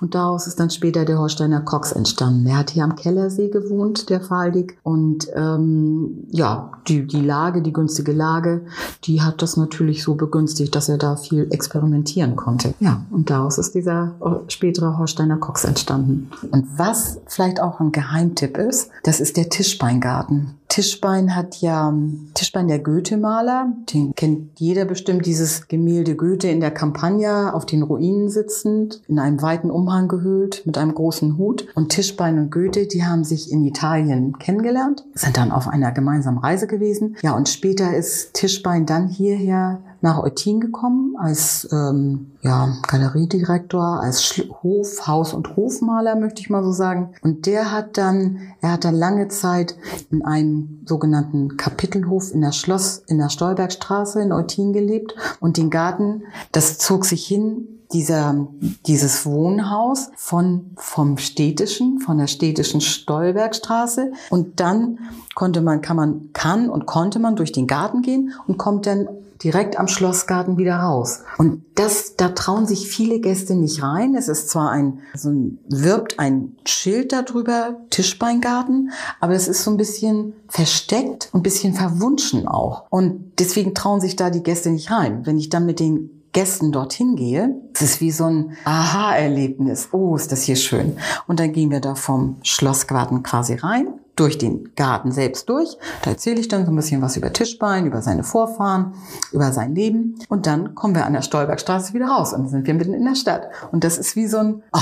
Und 0.00 0.14
daraus 0.14 0.46
ist 0.46 0.60
dann 0.60 0.70
später 0.70 1.04
der 1.04 1.18
Holsteiner 1.18 1.60
Cox 1.60 1.92
entstanden. 1.92 2.44
Der 2.44 2.58
hat 2.58 2.70
hier 2.70 2.84
am 2.84 2.96
Kellersee 2.96 3.48
gewohnt, 3.48 4.10
der 4.10 4.20
Faldig. 4.20 4.76
Und 4.82 5.28
ähm, 5.34 6.24
ja, 6.30 6.72
die, 6.88 7.06
die 7.06 7.20
Lage, 7.20 7.62
die 7.62 7.72
günstige 7.72 8.12
Lage, 8.12 8.62
die 9.04 9.22
hat 9.22 9.42
das 9.42 9.56
natürlich 9.56 10.02
so 10.02 10.14
begünstigt, 10.14 10.74
dass 10.74 10.88
er 10.88 10.98
da 10.98 11.16
viel 11.16 11.46
experimentieren 11.50 12.36
konnte. 12.36 12.74
Ja, 12.80 13.04
und 13.10 13.30
daraus 13.30 13.58
ist 13.58 13.74
dieser 13.74 14.14
spätere 14.48 14.98
Holsteiner 14.98 15.36
Cox 15.36 15.64
entstanden. 15.64 16.30
Und 16.50 16.66
was 16.76 17.20
vielleicht 17.26 17.60
auch 17.60 17.80
ein 17.80 17.92
Geheimtipp 17.92 18.58
ist, 18.58 18.90
das 19.02 19.20
ist 19.20 19.36
der 19.36 19.48
Tischbeingarten. 19.48 20.54
Tischbein 20.74 21.36
hat 21.36 21.60
ja, 21.60 21.94
Tischbein 22.34 22.66
der 22.66 22.80
Goethe-Maler, 22.80 23.72
den 23.92 24.12
kennt 24.16 24.58
jeder 24.58 24.84
bestimmt, 24.84 25.24
dieses 25.24 25.68
Gemälde 25.68 26.16
Goethe 26.16 26.48
in 26.48 26.58
der 26.58 26.72
Campagna 26.72 27.54
auf 27.54 27.64
den 27.64 27.84
Ruinen 27.84 28.28
sitzend, 28.28 29.00
in 29.06 29.20
einem 29.20 29.40
weiten 29.40 29.70
Umhang 29.70 30.08
gehüllt, 30.08 30.66
mit 30.66 30.76
einem 30.76 30.92
großen 30.92 31.38
Hut. 31.38 31.68
Und 31.76 31.90
Tischbein 31.90 32.40
und 32.40 32.50
Goethe, 32.50 32.88
die 32.88 33.04
haben 33.04 33.22
sich 33.22 33.52
in 33.52 33.64
Italien 33.64 34.36
kennengelernt, 34.40 35.04
sind 35.14 35.36
dann 35.36 35.52
auf 35.52 35.68
einer 35.68 35.92
gemeinsamen 35.92 36.38
Reise 36.38 36.66
gewesen. 36.66 37.14
Ja, 37.22 37.36
und 37.36 37.48
später 37.48 37.96
ist 37.96 38.34
Tischbein 38.34 38.84
dann 38.84 39.06
hierher 39.06 39.80
nach 40.04 40.22
Eutin 40.22 40.60
gekommen 40.60 41.16
als 41.18 41.66
ähm, 41.72 42.32
ja, 42.42 42.76
Galeriedirektor, 42.86 44.02
als 44.02 44.22
Schlo 44.22 44.62
Hof, 44.62 45.06
Haus- 45.06 45.32
und 45.32 45.56
Hofmaler, 45.56 46.14
möchte 46.14 46.42
ich 46.42 46.50
mal 46.50 46.62
so 46.62 46.72
sagen. 46.72 47.14
Und 47.22 47.46
der 47.46 47.72
hat 47.72 47.96
dann, 47.96 48.38
er 48.60 48.72
hat 48.72 48.84
dann 48.84 48.94
lange 48.94 49.28
Zeit 49.28 49.76
in 50.10 50.22
einem 50.22 50.82
sogenannten 50.86 51.56
Kapitelhof 51.56 52.32
in 52.34 52.42
der 52.42 52.52
Schloss, 52.52 52.98
in 53.06 53.16
der 53.16 53.30
Stolbergstraße 53.30 54.20
in 54.20 54.32
Eutin 54.32 54.74
gelebt. 54.74 55.14
Und 55.40 55.56
den 55.56 55.70
Garten, 55.70 56.24
das 56.52 56.76
zog 56.76 57.06
sich 57.06 57.26
hin 57.26 57.73
dieser, 57.92 58.46
dieses 58.86 59.26
Wohnhaus 59.26 60.10
von, 60.16 60.70
vom 60.76 61.18
städtischen, 61.18 62.00
von 62.00 62.18
der 62.18 62.26
städtischen 62.26 62.80
Stolbergstraße. 62.80 64.12
Und 64.30 64.60
dann 64.60 64.98
konnte 65.34 65.60
man, 65.60 65.80
kann 65.80 65.96
man, 65.96 66.30
kann 66.32 66.68
und 66.68 66.86
konnte 66.86 67.18
man 67.18 67.36
durch 67.36 67.52
den 67.52 67.66
Garten 67.66 68.02
gehen 68.02 68.32
und 68.46 68.58
kommt 68.58 68.86
dann 68.86 69.08
direkt 69.42 69.78
am 69.78 69.88
Schlossgarten 69.88 70.56
wieder 70.56 70.76
raus. 70.76 71.20
Und 71.36 71.64
das, 71.74 72.16
da 72.16 72.30
trauen 72.30 72.66
sich 72.66 72.88
viele 72.88 73.20
Gäste 73.20 73.54
nicht 73.54 73.82
rein. 73.82 74.14
Es 74.14 74.28
ist 74.28 74.48
zwar 74.48 74.70
ein, 74.70 75.00
so 75.14 75.28
ein, 75.28 75.58
wirbt 75.68 76.18
ein 76.18 76.56
Schild 76.64 77.12
darüber, 77.12 77.76
Tischbeingarten, 77.90 78.90
aber 79.20 79.34
es 79.34 79.46
ist 79.46 79.62
so 79.62 79.70
ein 79.70 79.76
bisschen 79.76 80.32
versteckt 80.48 81.28
und 81.32 81.40
ein 81.40 81.42
bisschen 81.42 81.74
verwunschen 81.74 82.48
auch. 82.48 82.84
Und 82.90 83.32
deswegen 83.38 83.74
trauen 83.74 84.00
sich 84.00 84.16
da 84.16 84.30
die 84.30 84.42
Gäste 84.42 84.70
nicht 84.70 84.90
rein. 84.90 85.26
Wenn 85.26 85.36
ich 85.36 85.50
dann 85.50 85.66
mit 85.66 85.78
den 85.78 86.23
Gästen 86.34 86.72
dorthin 86.72 87.16
gehe, 87.16 87.54
es 87.72 87.80
ist 87.80 88.00
wie 88.00 88.10
so 88.10 88.24
ein 88.24 88.56
Aha-Erlebnis. 88.64 89.88
Oh, 89.92 90.16
ist 90.16 90.32
das 90.32 90.42
hier 90.42 90.56
schön. 90.56 90.98
Und 91.26 91.40
dann 91.40 91.52
gehen 91.52 91.70
wir 91.70 91.80
da 91.80 91.94
vom 91.94 92.36
Schlossgarten 92.42 93.22
quasi 93.22 93.54
rein 93.54 93.86
durch 94.16 94.36
den 94.36 94.74
Garten 94.74 95.12
selbst 95.12 95.48
durch. 95.48 95.76
Da 96.02 96.10
erzähle 96.10 96.40
ich 96.40 96.48
dann 96.48 96.66
so 96.66 96.72
ein 96.72 96.76
bisschen 96.76 97.02
was 97.02 97.16
über 97.16 97.32
Tischbein, 97.32 97.86
über 97.86 98.02
seine 98.02 98.24
Vorfahren, 98.24 98.94
über 99.32 99.52
sein 99.52 99.74
Leben. 99.74 100.16
Und 100.28 100.46
dann 100.46 100.74
kommen 100.74 100.96
wir 100.96 101.06
an 101.06 101.12
der 101.12 101.22
Stolbergstraße 101.22 101.94
wieder 101.94 102.08
raus 102.08 102.32
und 102.32 102.48
sind 102.48 102.66
wir 102.66 102.74
mitten 102.74 102.94
in 102.94 103.04
der 103.04 103.14
Stadt. 103.14 103.48
Und 103.70 103.84
das 103.84 103.96
ist 103.96 104.16
wie 104.16 104.26
so 104.26 104.38
ein, 104.38 104.62
oh, 104.72 104.80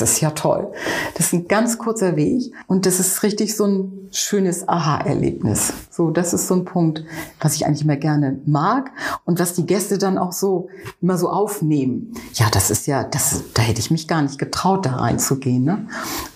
das 0.00 0.12
ist 0.12 0.20
ja 0.20 0.30
toll. 0.30 0.72
Das 1.14 1.26
ist 1.26 1.32
ein 1.32 1.48
ganz 1.48 1.78
kurzer 1.78 2.16
Weg 2.16 2.52
und 2.66 2.86
das 2.86 3.00
ist 3.00 3.22
richtig 3.22 3.56
so 3.56 3.66
ein 3.66 4.08
schönes 4.12 4.68
Aha-Erlebnis. 4.68 5.72
So, 5.90 6.10
das 6.10 6.32
ist 6.32 6.48
so 6.48 6.54
ein 6.54 6.64
Punkt, 6.64 7.04
was 7.40 7.54
ich 7.54 7.66
eigentlich 7.66 7.84
immer 7.84 7.96
gerne 7.96 8.38
mag 8.46 8.90
und 9.24 9.38
was 9.38 9.54
die 9.54 9.66
Gäste 9.66 9.98
dann 9.98 10.18
auch 10.18 10.32
so 10.32 10.68
immer 11.00 11.16
so 11.16 11.28
aufnehmen. 11.28 12.14
Ja, 12.34 12.48
das 12.50 12.70
ist 12.70 12.86
ja, 12.86 13.04
das, 13.04 13.42
da 13.54 13.62
hätte 13.62 13.80
ich 13.80 13.90
mich 13.90 14.08
gar 14.08 14.22
nicht 14.22 14.38
getraut, 14.38 14.86
da 14.86 14.96
reinzugehen. 14.96 15.64
Ne? 15.64 15.86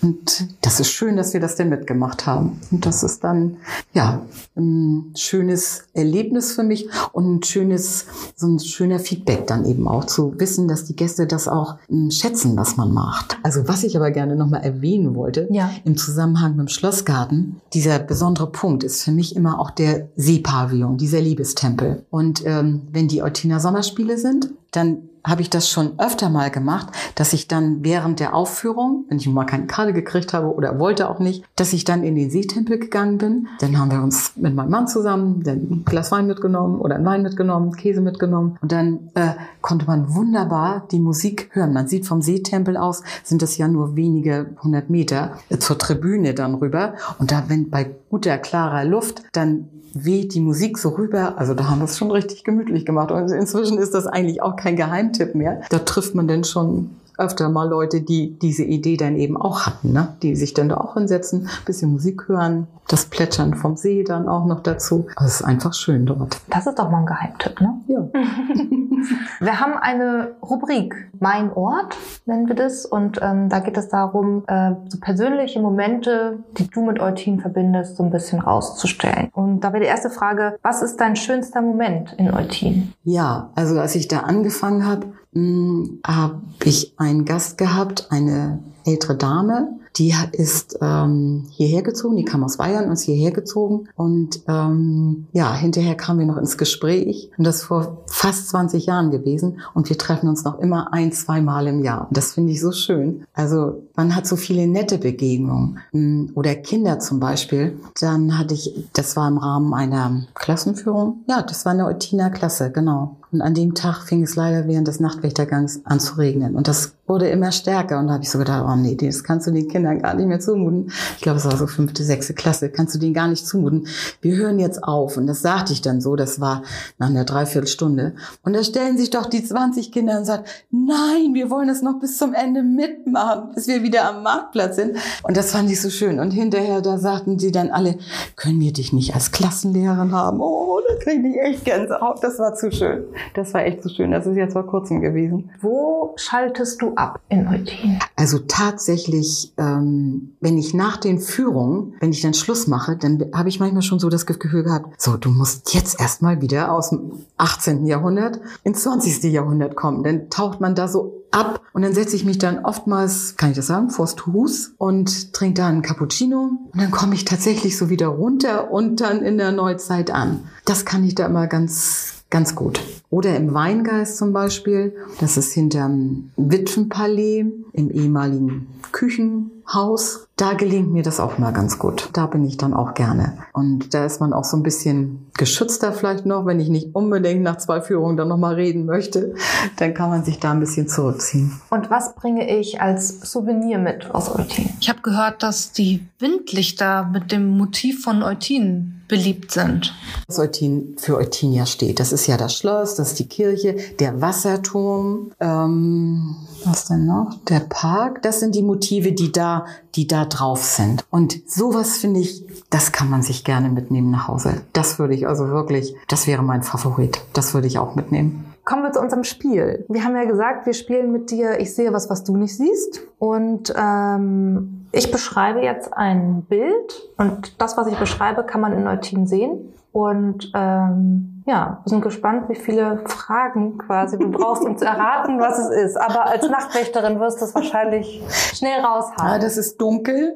Und 0.01 0.47
das 0.61 0.79
ist 0.79 0.89
schön, 0.89 1.17
dass 1.17 1.33
wir 1.33 1.39
das 1.39 1.55
denn 1.55 1.69
mitgemacht 1.69 2.25
haben. 2.25 2.59
Und 2.71 2.85
das 2.85 3.03
ist 3.03 3.23
dann 3.23 3.57
ja 3.93 4.21
ein 4.55 5.13
schönes 5.15 5.83
Erlebnis 5.93 6.53
für 6.53 6.63
mich 6.63 6.87
und 7.11 7.35
ein 7.35 7.43
schönes, 7.43 8.05
so 8.35 8.47
ein 8.47 8.59
schöner 8.59 8.99
Feedback 8.99 9.47
dann 9.47 9.65
eben 9.65 9.87
auch 9.87 10.05
zu 10.05 10.39
wissen, 10.39 10.67
dass 10.67 10.85
die 10.85 10.95
Gäste 10.95 11.27
das 11.27 11.47
auch 11.47 11.77
hm, 11.87 12.11
schätzen, 12.11 12.55
was 12.55 12.77
man 12.77 12.93
macht. 12.93 13.37
Also 13.43 13.54
was 13.67 13.83
ich 13.83 13.95
aber 13.95 14.11
gerne 14.11 14.35
nochmal 14.35 14.63
erwähnen 14.63 15.15
wollte, 15.15 15.47
ja. 15.51 15.71
im 15.83 15.97
Zusammenhang 15.97 16.55
mit 16.55 16.67
dem 16.67 16.69
Schlossgarten, 16.69 17.61
dieser 17.73 17.99
besondere 17.99 18.51
Punkt 18.51 18.83
ist 18.83 19.03
für 19.03 19.11
mich 19.11 19.35
immer 19.35 19.59
auch 19.59 19.71
der 19.71 20.09
Seepavillon, 20.15 20.97
dieser 20.97 21.21
Liebestempel. 21.21 22.05
Und 22.09 22.45
ähm, 22.45 22.81
wenn 22.91 23.07
die 23.07 23.23
Eutiner 23.23 23.59
Sommerspiele 23.59 24.17
sind, 24.17 24.49
dann 24.75 25.09
habe 25.25 25.41
ich 25.41 25.49
das 25.49 25.69
schon 25.69 25.99
öfter 25.99 26.29
mal 26.29 26.51
gemacht, 26.51 26.87
dass 27.15 27.33
ich 27.33 27.47
dann 27.47 27.83
während 27.83 28.19
der 28.19 28.35
Aufführung, 28.35 29.05
wenn 29.09 29.17
ich 29.17 29.27
mal 29.27 29.45
keine 29.45 29.67
Karte 29.67 29.93
gekriegt 29.93 30.33
habe 30.33 30.53
oder 30.53 30.79
wollte 30.79 31.09
auch 31.09 31.19
nicht, 31.19 31.43
dass 31.55 31.73
ich 31.73 31.83
dann 31.83 32.03
in 32.03 32.15
den 32.15 32.29
Seetempel 32.29 32.77
gegangen 32.77 33.17
bin. 33.17 33.47
Dann 33.59 33.77
haben 33.79 33.91
wir 33.91 34.01
uns 34.01 34.33
mit 34.35 34.53
meinem 34.53 34.69
Mann 34.69 34.87
zusammen 34.87 35.43
ein 35.45 35.83
Glas 35.85 36.11
Wein 36.11 36.27
mitgenommen 36.27 36.79
oder 36.79 36.95
einen 36.95 37.05
Wein 37.05 37.23
mitgenommen, 37.23 37.75
Käse 37.75 38.01
mitgenommen 38.01 38.57
und 38.61 38.71
dann 38.71 39.11
äh, 39.15 39.33
konnte 39.61 39.85
man 39.87 40.13
wunderbar 40.13 40.87
die 40.91 40.99
Musik 40.99 41.49
hören. 41.53 41.73
Man 41.73 41.87
sieht 41.87 42.05
vom 42.05 42.21
Seetempel 42.21 42.77
aus, 42.77 43.01
sind 43.23 43.41
es 43.41 43.57
ja 43.57 43.67
nur 43.67 43.95
wenige 43.95 44.55
hundert 44.61 44.89
Meter 44.89 45.39
äh, 45.49 45.57
zur 45.57 45.77
Tribüne 45.77 46.33
dann 46.33 46.55
rüber 46.55 46.93
und 47.17 47.31
da, 47.31 47.45
wenn 47.47 47.69
bei 47.69 47.89
guter, 48.09 48.37
klarer 48.37 48.85
Luft, 48.85 49.23
dann 49.33 49.69
weht 49.95 50.33
die 50.33 50.41
Musik 50.41 50.77
so 50.77 50.89
rüber. 50.89 51.37
Also 51.37 51.53
da 51.53 51.69
haben 51.69 51.79
wir 51.79 51.85
es 51.85 51.97
schon 51.97 52.11
richtig 52.11 52.43
gemütlich 52.43 52.85
gemacht. 52.85 53.11
Und 53.11 53.31
inzwischen 53.31 53.77
ist 53.77 53.93
das 53.93 54.05
eigentlich 54.05 54.41
auch 54.41 54.57
kein 54.57 54.64
Geheimtipp 54.73 55.35
mehr. 55.35 55.61
Da 55.69 55.79
trifft 55.79 56.15
man 56.15 56.27
denn 56.27 56.43
schon 56.43 56.91
öfter 57.17 57.49
mal 57.49 57.67
Leute, 57.67 58.01
die 58.01 58.37
diese 58.39 58.63
Idee 58.63 58.97
dann 58.97 59.15
eben 59.15 59.37
auch 59.37 59.65
hatten, 59.65 59.93
ne? 59.93 60.15
die 60.21 60.35
sich 60.35 60.53
dann 60.53 60.69
da 60.69 60.77
auch 60.77 60.95
hinsetzen, 60.95 61.49
bisschen 61.65 61.91
Musik 61.91 62.27
hören, 62.27 62.67
das 62.87 63.05
Plätschern 63.05 63.55
vom 63.55 63.75
See 63.75 64.03
dann 64.03 64.27
auch 64.27 64.45
noch 64.45 64.61
dazu. 64.61 65.07
Also 65.15 65.27
es 65.27 65.41
ist 65.41 65.43
einfach 65.43 65.73
schön 65.73 66.05
dort. 66.05 66.37
Das 66.49 66.67
ist 66.67 66.77
doch 66.77 66.89
mal 66.89 66.99
ein 66.99 67.05
Geheimtipp, 67.05 67.59
ne? 67.61 67.81
Ja. 67.87 68.07
wir 69.39 69.59
haben 69.59 69.73
eine 69.73 70.35
Rubrik, 70.41 71.09
Mein 71.19 71.51
Ort 71.53 71.95
nennen 72.25 72.47
wir 72.47 72.55
das. 72.55 72.85
Und 72.85 73.19
ähm, 73.21 73.49
da 73.49 73.59
geht 73.59 73.77
es 73.77 73.89
darum, 73.89 74.43
äh, 74.47 74.73
so 74.87 74.99
persönliche 74.99 75.59
Momente, 75.59 76.39
die 76.57 76.67
du 76.69 76.85
mit 76.85 76.99
Eutin 76.99 77.39
verbindest, 77.39 77.97
so 77.97 78.03
ein 78.03 78.11
bisschen 78.11 78.39
rauszustellen. 78.39 79.29
Und 79.33 79.61
da 79.61 79.73
wäre 79.73 79.83
die 79.83 79.89
erste 79.89 80.09
Frage, 80.09 80.57
was 80.61 80.81
ist 80.81 80.97
dein 80.97 81.15
schönster 81.15 81.61
Moment 81.61 82.13
in 82.13 82.31
Eutin? 82.31 82.93
Ja, 83.03 83.49
also 83.55 83.79
als 83.79 83.95
ich 83.95 84.07
da 84.07 84.19
angefangen 84.19 84.85
habe, 84.85 85.07
habe 85.35 86.41
ich 86.63 86.93
einen 86.97 87.25
Gast 87.25 87.57
gehabt, 87.57 88.07
eine 88.09 88.59
ältere 88.85 89.15
Dame, 89.15 89.79
die 89.97 90.13
ist 90.33 90.77
ähm, 90.81 91.45
hierher 91.51 91.81
gezogen, 91.81 92.17
die 92.17 92.25
kam 92.25 92.43
aus 92.43 92.57
Bayern 92.57 92.85
und 92.85 92.93
ist 92.93 93.03
hierher 93.03 93.31
gezogen. 93.31 93.87
Und 93.95 94.41
ähm, 94.47 95.27
ja, 95.31 95.53
hinterher 95.53 95.95
kamen 95.95 96.19
wir 96.19 96.25
noch 96.25 96.37
ins 96.37 96.57
Gespräch. 96.57 97.31
Und 97.37 97.45
das 97.45 97.63
vor 97.63 98.03
fast 98.07 98.49
20 98.49 98.85
Jahren 98.87 99.11
gewesen. 99.11 99.61
Und 99.73 99.89
wir 99.89 99.97
treffen 99.97 100.27
uns 100.27 100.43
noch 100.43 100.59
immer 100.59 100.93
ein, 100.93 101.13
zwei 101.13 101.41
Mal 101.41 101.67
im 101.67 101.81
Jahr. 101.81 102.07
Und 102.09 102.17
das 102.17 102.33
finde 102.33 102.51
ich 102.51 102.59
so 102.61 102.73
schön. 102.73 103.23
Also 103.33 103.83
man 103.95 104.15
hat 104.15 104.27
so 104.27 104.35
viele 104.35 104.67
nette 104.67 104.97
Begegnungen. 104.97 105.79
Hm, 105.91 106.31
oder 106.35 106.55
Kinder 106.55 106.99
zum 106.99 107.21
Beispiel. 107.21 107.79
Dann 107.99 108.37
hatte 108.37 108.53
ich, 108.53 108.87
das 108.91 109.15
war 109.15 109.29
im 109.29 109.37
Rahmen 109.37 109.73
einer 109.73 110.25
Klassenführung. 110.33 111.23
Ja, 111.27 111.41
das 111.41 111.65
war 111.65 111.71
eine 111.71 111.85
Eutiner 111.85 112.29
Klasse, 112.29 112.69
genau. 112.71 113.17
Und 113.31 113.41
an 113.41 113.53
dem 113.53 113.75
Tag 113.75 114.03
fing 114.03 114.23
es 114.23 114.35
leider 114.35 114.67
während 114.67 114.87
des 114.87 114.99
Nachtwächtergangs 114.99 115.81
an 115.85 115.99
zu 115.99 116.15
regnen. 116.15 116.55
Und 116.55 116.67
das 116.67 116.94
wurde 117.07 117.27
immer 117.29 117.51
stärker. 117.51 117.99
Und 117.99 118.07
da 118.07 118.13
habe 118.13 118.23
ich 118.23 118.31
so 118.31 118.39
gedacht, 118.39 118.65
oh 118.67 118.75
nee, 118.75 118.95
das 118.95 119.23
kannst 119.23 119.47
du 119.47 119.51
den 119.51 119.67
Kindern 119.67 120.01
gar 120.01 120.13
nicht 120.15 120.27
mehr 120.27 120.39
zumuten. 120.39 120.91
Ich 121.15 121.21
glaube, 121.21 121.37
es 121.37 121.45
war 121.45 121.55
so 121.55 121.67
fünfte, 121.67 122.03
sechste 122.03 122.33
Klasse. 122.33 122.69
Kannst 122.69 122.95
du 122.95 122.99
denen 122.99 123.13
gar 123.13 123.27
nicht 123.27 123.45
zumuten. 123.45 123.87
Wir 124.21 124.35
hören 124.35 124.59
jetzt 124.59 124.83
auf. 124.83 125.17
Und 125.17 125.27
das 125.27 125.41
sagte 125.41 125.73
ich 125.73 125.81
dann 125.81 126.01
so. 126.01 126.15
Das 126.15 126.39
war 126.39 126.63
nach 126.97 127.09
einer 127.09 127.25
Dreiviertelstunde. 127.25 128.15
Und 128.43 128.53
da 128.53 128.63
stellen 128.63 128.97
sich 128.97 129.11
doch 129.11 129.27
die 129.27 129.43
20 129.43 129.91
Kinder 129.91 130.17
und 130.17 130.25
sagen, 130.25 130.45
nein, 130.71 131.33
wir 131.33 131.49
wollen 131.49 131.67
das 131.67 131.81
noch 131.81 131.99
bis 131.99 132.17
zum 132.17 132.33
Ende 132.33 132.63
mitmachen, 132.63 133.53
bis 133.53 133.67
wir 133.67 133.83
wieder 133.83 134.09
am 134.09 134.23
Marktplatz 134.23 134.75
sind. 134.75 134.97
Und 135.23 135.37
das 135.37 135.51
fand 135.51 135.69
ich 135.69 135.81
so 135.81 135.89
schön. 135.89 136.19
Und 136.19 136.31
hinterher, 136.31 136.81
da 136.81 136.97
sagten 136.97 137.37
sie 137.37 137.51
dann 137.51 137.69
alle, 137.69 137.97
können 138.35 138.59
wir 138.59 138.73
dich 138.73 138.93
nicht 138.93 139.13
als 139.13 139.31
Klassenlehrerin 139.31 140.11
haben? 140.11 140.39
Oh, 140.41 140.79
da 140.87 140.95
kriege 140.95 141.27
ich 141.27 141.37
echt 141.39 141.65
Gänsehaut. 141.65 142.23
Das 142.23 142.39
war 142.39 142.55
zu 142.55 142.71
schön. 142.71 143.03
Das 143.35 143.53
war 143.53 143.63
echt 143.63 143.83
so 143.83 143.89
schön. 143.89 144.11
Das 144.11 144.25
ist 144.25 144.37
jetzt 144.37 144.53
vor 144.53 144.65
kurzem 144.65 145.01
gewesen. 145.01 145.51
Wo 145.61 146.13
schaltest 146.17 146.81
du 146.81 146.94
ab 146.97 147.19
in 147.29 147.47
Eutin? 147.47 147.99
Also 148.15 148.39
tatsächlich, 148.39 149.53
ähm, 149.57 150.35
wenn 150.39 150.57
ich 150.57 150.73
nach 150.73 150.97
den 150.97 151.19
Führungen, 151.19 151.93
wenn 151.99 152.11
ich 152.11 152.21
dann 152.21 152.33
Schluss 152.33 152.67
mache, 152.67 152.97
dann 152.97 153.25
habe 153.33 153.49
ich 153.49 153.59
manchmal 153.59 153.81
schon 153.81 153.99
so 153.99 154.09
das 154.09 154.25
Gefühl 154.25 154.63
gehabt, 154.63 154.99
so, 155.01 155.17
du 155.17 155.29
musst 155.29 155.73
jetzt 155.73 155.99
erstmal 155.99 156.41
wieder 156.41 156.71
aus 156.71 156.89
dem 156.89 157.11
18. 157.37 157.85
Jahrhundert 157.85 158.39
ins 158.63 158.83
20. 158.83 159.23
Jahrhundert 159.31 159.75
kommen. 159.75 160.03
Dann 160.03 160.29
taucht 160.29 160.61
man 160.61 160.75
da 160.75 160.87
so 160.87 161.23
ab 161.31 161.61
und 161.73 161.81
dann 161.81 161.93
setze 161.93 162.15
ich 162.15 162.23
mich 162.23 162.37
dann 162.37 162.63
oftmals, 162.63 163.35
kann 163.35 163.51
ich 163.51 163.55
das 163.57 163.67
sagen, 163.67 163.89
vors 163.89 164.15
Hus 164.25 164.73
und 164.77 165.33
trinke 165.33 165.55
da 165.55 165.67
einen 165.67 165.81
Cappuccino 165.81 166.51
und 166.71 166.81
dann 166.81 166.91
komme 166.91 167.15
ich 167.15 167.25
tatsächlich 167.25 167.77
so 167.77 167.89
wieder 167.89 168.07
runter 168.07 168.71
und 168.71 169.01
dann 169.01 169.21
in 169.21 169.37
der 169.37 169.51
Neuzeit 169.51 170.11
an. 170.11 170.45
Das 170.63 170.85
kann 170.85 171.03
ich 171.03 171.15
da 171.15 171.25
immer 171.25 171.47
ganz 171.47 172.15
Ganz 172.35 172.55
gut. 172.55 172.81
Oder 173.09 173.35
im 173.35 173.53
Weingeist 173.53 174.17
zum 174.17 174.33
Beispiel. 174.33 174.95
Das 175.19 175.37
ist 175.37 175.53
hinterm 175.53 176.31
Witwenpalais 176.37 177.45
im 177.73 177.91
ehemaligen 177.91 178.67
Küchenhaus. 178.91 180.27
Da 180.37 180.53
gelingt 180.53 180.91
mir 180.91 181.03
das 181.03 181.19
auch 181.19 181.37
mal 181.37 181.51
ganz 181.51 181.79
gut. 181.79 182.09
Da 182.13 182.25
bin 182.25 182.43
ich 182.45 182.57
dann 182.57 182.73
auch 182.73 182.93
gerne. 182.93 183.37
Und 183.53 183.93
da 183.93 184.05
ist 184.05 184.19
man 184.19 184.33
auch 184.33 184.43
so 184.43 184.57
ein 184.57 184.63
bisschen 184.63 185.27
geschützter 185.37 185.93
vielleicht 185.93 186.25
noch, 186.25 186.45
wenn 186.45 186.59
ich 186.59 186.69
nicht 186.69 186.93
unbedingt 186.93 187.41
nach 187.41 187.57
zwei 187.57 187.81
Führungen 187.81 188.17
dann 188.17 188.27
nochmal 188.27 188.55
reden 188.55 188.85
möchte. 188.85 189.35
Dann 189.77 189.93
kann 189.93 190.09
man 190.09 190.23
sich 190.23 190.39
da 190.39 190.51
ein 190.51 190.59
bisschen 190.59 190.87
zurückziehen. 190.87 191.59
Und 191.69 191.89
was 191.89 192.15
bringe 192.15 192.49
ich 192.59 192.81
als 192.81 193.21
Souvenir 193.31 193.77
mit 193.77 194.13
aus 194.13 194.33
Eutin? 194.33 194.69
Ich 194.79 194.89
habe 194.89 195.01
gehört, 195.01 195.43
dass 195.43 195.71
die 195.71 196.05
Windlichter 196.19 197.09
mit 197.11 197.31
dem 197.31 197.57
Motiv 197.57 198.03
von 198.03 198.23
Eutin 198.23 199.01
beliebt 199.07 199.51
sind. 199.51 199.93
Was 200.27 200.39
Eutin 200.39 200.95
für 200.97 201.17
Eutinia 201.17 201.65
steht. 201.65 201.99
Das 201.99 202.11
ist 202.11 202.27
ja 202.27 202.37
das 202.37 202.55
Schloss, 202.55 202.94
das 202.99 203.09
ist 203.09 203.19
die 203.19 203.27
Kirche, 203.27 203.75
der 203.99 204.21
Wasserturm, 204.21 205.31
ähm, 205.39 206.35
was 206.63 206.85
denn 206.85 207.05
noch? 207.05 207.37
Der 207.49 207.61
Park. 207.61 208.21
Das 208.21 208.39
sind 208.39 208.55
die 208.55 208.63
Motive, 208.63 209.11
die 209.11 209.31
da, 209.31 209.65
die 209.95 210.07
da 210.07 210.25
drauf 210.25 210.63
sind. 210.63 211.05
Und 211.09 211.49
sowas 211.49 211.97
finde 211.97 212.19
ich, 212.19 212.43
das 212.69 212.91
kann 212.91 213.09
man 213.09 213.21
sich 213.21 213.43
gerne 213.43 213.69
mitnehmen 213.69 214.11
nach 214.11 214.27
Hause. 214.27 214.61
Das 214.73 214.99
würde 214.99 215.13
ich 215.13 215.27
also 215.27 215.47
wirklich, 215.49 215.95
das 216.07 216.27
wäre 216.27 216.43
mein 216.43 216.63
Favorit. 216.63 217.21
Das 217.33 217.53
würde 217.53 217.67
ich 217.67 217.77
auch 217.77 217.95
mitnehmen. 217.95 218.45
Kommen 218.65 218.81
wir 218.81 218.91
zu 218.91 218.99
unserem 218.99 219.23
Spiel. 219.23 219.85
Wir 219.89 220.03
haben 220.03 220.15
ja 220.15 220.25
gesagt, 220.25 220.65
wir 220.65 220.73
spielen 220.73 221.11
mit 221.11 221.29
dir, 221.29 221.59
ich 221.59 221.75
sehe 221.75 221.93
was, 221.93 222.09
was 222.09 222.23
du 222.23 222.35
nicht 222.35 222.57
siehst. 222.57 223.01
Und 223.19 223.71
ähm, 223.77 224.87
ich 224.91 225.11
beschreibe 225.11 225.61
jetzt 225.61 225.93
ein 225.93 226.41
Bild 226.49 227.09
und 227.17 227.61
das, 227.61 227.77
was 227.77 227.85
ich 227.87 227.97
beschreibe, 227.97 228.43
kann 228.43 228.61
man 228.61 228.73
in 228.73 228.85
Neutin 228.85 229.27
sehen. 229.27 229.71
Und 229.91 230.51
ähm, 230.55 231.34
ja, 231.45 231.79
wir 231.83 231.89
sind 231.89 232.01
gespannt, 232.01 232.49
wie 232.49 232.55
viele 232.55 233.03
Fragen 233.05 233.77
quasi 233.77 234.17
du 234.17 234.31
brauchst, 234.31 234.63
um 234.63 234.77
zu 234.77 234.85
erraten, 234.85 235.39
was 235.39 235.59
es 235.59 235.69
ist. 235.69 235.95
Aber 235.95 236.25
als 236.25 236.49
Nachtwächterin 236.49 237.19
wirst 237.19 237.39
du 237.39 237.45
es 237.45 237.53
wahrscheinlich 237.53 238.23
schnell 238.53 238.81
raushaben. 238.81 239.27
Ja, 239.27 239.39
das 239.39 239.57
ist 239.57 239.79
dunkel, 239.79 240.35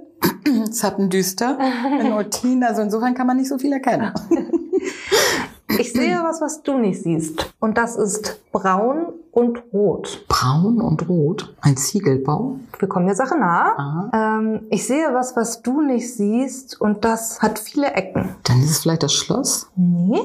zappendüster 0.71 1.57
in 1.99 2.09
Neutin, 2.09 2.63
also 2.63 2.81
insofern 2.81 3.15
kann 3.15 3.25
man 3.25 3.37
nicht 3.37 3.49
so 3.49 3.57
viel 3.57 3.73
erkennen. 3.73 4.13
Ich 5.79 5.93
sehe 5.93 6.19
was, 6.23 6.41
was 6.41 6.61
du 6.61 6.77
nicht 6.77 7.01
siehst. 7.03 7.53
Und 7.59 7.77
das 7.77 7.95
ist 7.95 8.41
braun 8.51 9.13
und 9.31 9.61
rot. 9.73 10.25
Braun 10.27 10.81
und 10.81 11.07
rot? 11.07 11.55
Ein 11.61 11.77
Ziegelbau? 11.77 12.57
Wir 12.77 12.87
kommen 12.87 13.05
der 13.05 13.15
Sache 13.15 13.37
nah. 13.37 14.09
Ähm, 14.13 14.61
ich 14.69 14.85
sehe 14.87 15.13
was, 15.13 15.35
was 15.35 15.61
du 15.61 15.81
nicht 15.81 16.13
siehst. 16.13 16.79
Und 16.79 17.05
das 17.05 17.41
hat 17.41 17.59
viele 17.59 17.93
Ecken. 17.93 18.35
Dann 18.43 18.61
ist 18.61 18.69
es 18.71 18.79
vielleicht 18.79 19.03
das 19.03 19.13
Schloss? 19.13 19.69
Nee. 19.75 20.19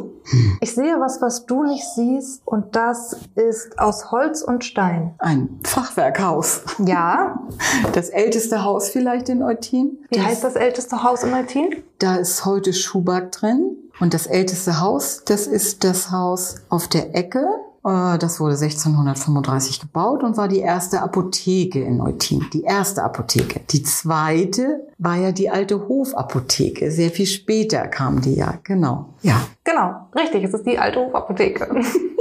Ich 0.61 0.75
sehe 0.75 0.99
was, 1.01 1.21
was 1.21 1.47
du 1.47 1.65
nicht 1.65 1.85
siehst. 1.95 2.43
Und 2.45 2.77
das 2.77 3.17
ist 3.35 3.79
aus 3.79 4.11
Holz 4.11 4.43
und 4.43 4.65
Stein. 4.65 5.15
Ein 5.19 5.61
Fachwerkhaus. 5.65 6.63
Ja. 6.85 7.41
Das 7.93 8.09
älteste 8.09 8.65
Haus 8.65 8.89
vielleicht 8.89 9.29
in 9.29 9.43
Eutin. 9.43 9.99
Wie 10.09 10.21
heißt 10.21 10.43
das 10.43 10.57
älteste 10.57 11.03
Haus 11.03 11.23
in 11.23 11.33
Eutin? 11.33 11.83
Da 11.99 12.17
ist 12.17 12.45
heute 12.45 12.73
Schuhbag 12.73 13.31
drin. 13.33 13.77
Und 14.01 14.15
das 14.15 14.27
älteste 14.27 14.81
Haus, 14.81 15.23
das 15.25 15.47
ist 15.47 15.85
das 15.85 16.11
Haus 16.11 16.57
auf 16.69 16.89
der 16.89 17.15
Ecke. 17.15 17.47
Äh, 17.85 18.19
Das 18.19 18.41
wurde 18.41 18.55
1635 18.55 19.81
gebaut 19.81 20.23
und 20.23 20.37
war 20.37 20.49
die 20.49 20.61
erste 20.61 21.03
Apotheke 21.03 21.83
in 21.83 22.01
Eutin. 22.01 22.45
Die 22.53 22.63
erste 22.63 23.03
Apotheke. 23.03 23.61
Die 23.71 23.83
zweite 23.83 24.87
war 24.99 25.17
ja 25.17 25.33
die 25.33 25.51
alte 25.51 25.89
Hofapotheke. 25.89 26.91
Sehr 26.91 27.11
viel 27.11 27.27
später 27.27 27.87
kam 27.89 28.21
die 28.21 28.35
ja. 28.35 28.55
Genau. 28.63 29.11
Ja. 29.23 29.41
Genau, 29.65 30.09
richtig. 30.15 30.45
Es 30.45 30.55
ist 30.55 30.67
die 30.67 30.79
alte 30.79 31.01
Hofapotheke. 31.01 31.69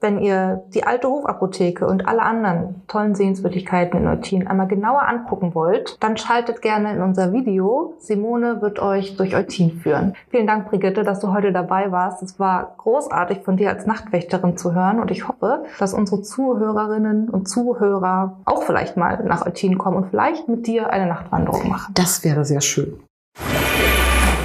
Wenn 0.00 0.20
ihr 0.20 0.64
die 0.74 0.84
alte 0.84 1.08
Hofapotheke 1.08 1.86
und 1.86 2.06
alle 2.06 2.22
anderen 2.22 2.82
tollen 2.88 3.14
Sehenswürdigkeiten 3.14 4.00
in 4.00 4.06
Eutin 4.06 4.46
einmal 4.46 4.68
genauer 4.68 5.08
angucken 5.08 5.54
wollt, 5.54 5.96
dann 6.00 6.16
schaltet 6.16 6.62
gerne 6.62 6.94
in 6.94 7.02
unser 7.02 7.32
Video. 7.32 7.94
Simone 7.98 8.60
wird 8.60 8.80
euch 8.80 9.16
durch 9.16 9.34
Eutin 9.34 9.78
führen. 9.78 10.14
Vielen 10.30 10.46
Dank, 10.46 10.68
Brigitte, 10.68 11.04
dass 11.04 11.20
du 11.20 11.32
heute 11.32 11.52
dabei 11.52 11.90
warst. 11.90 12.22
Es 12.22 12.38
war 12.38 12.74
großartig 12.78 13.40
von 13.40 13.56
dir 13.56 13.70
als 13.70 13.86
Nachtwächterin 13.86 14.56
zu 14.56 14.74
hören 14.74 15.00
und 15.00 15.10
ich 15.10 15.26
hoffe, 15.28 15.64
dass 15.78 15.94
unsere 15.94 16.22
Zuhörerinnen 16.22 17.30
und 17.30 17.48
Zuhörer 17.48 18.38
auch 18.44 18.62
vielleicht 18.64 18.96
mal 18.96 19.22
nach 19.24 19.46
Eutin 19.46 19.78
kommen 19.78 19.96
und 19.96 20.10
vielleicht 20.10 20.48
mit 20.48 20.66
dir 20.66 20.90
eine 20.90 21.06
Nachtwanderung 21.06 21.68
machen. 21.68 21.94
Das 21.94 22.24
wäre 22.24 22.44
sehr 22.44 22.60
schön. 22.60 23.00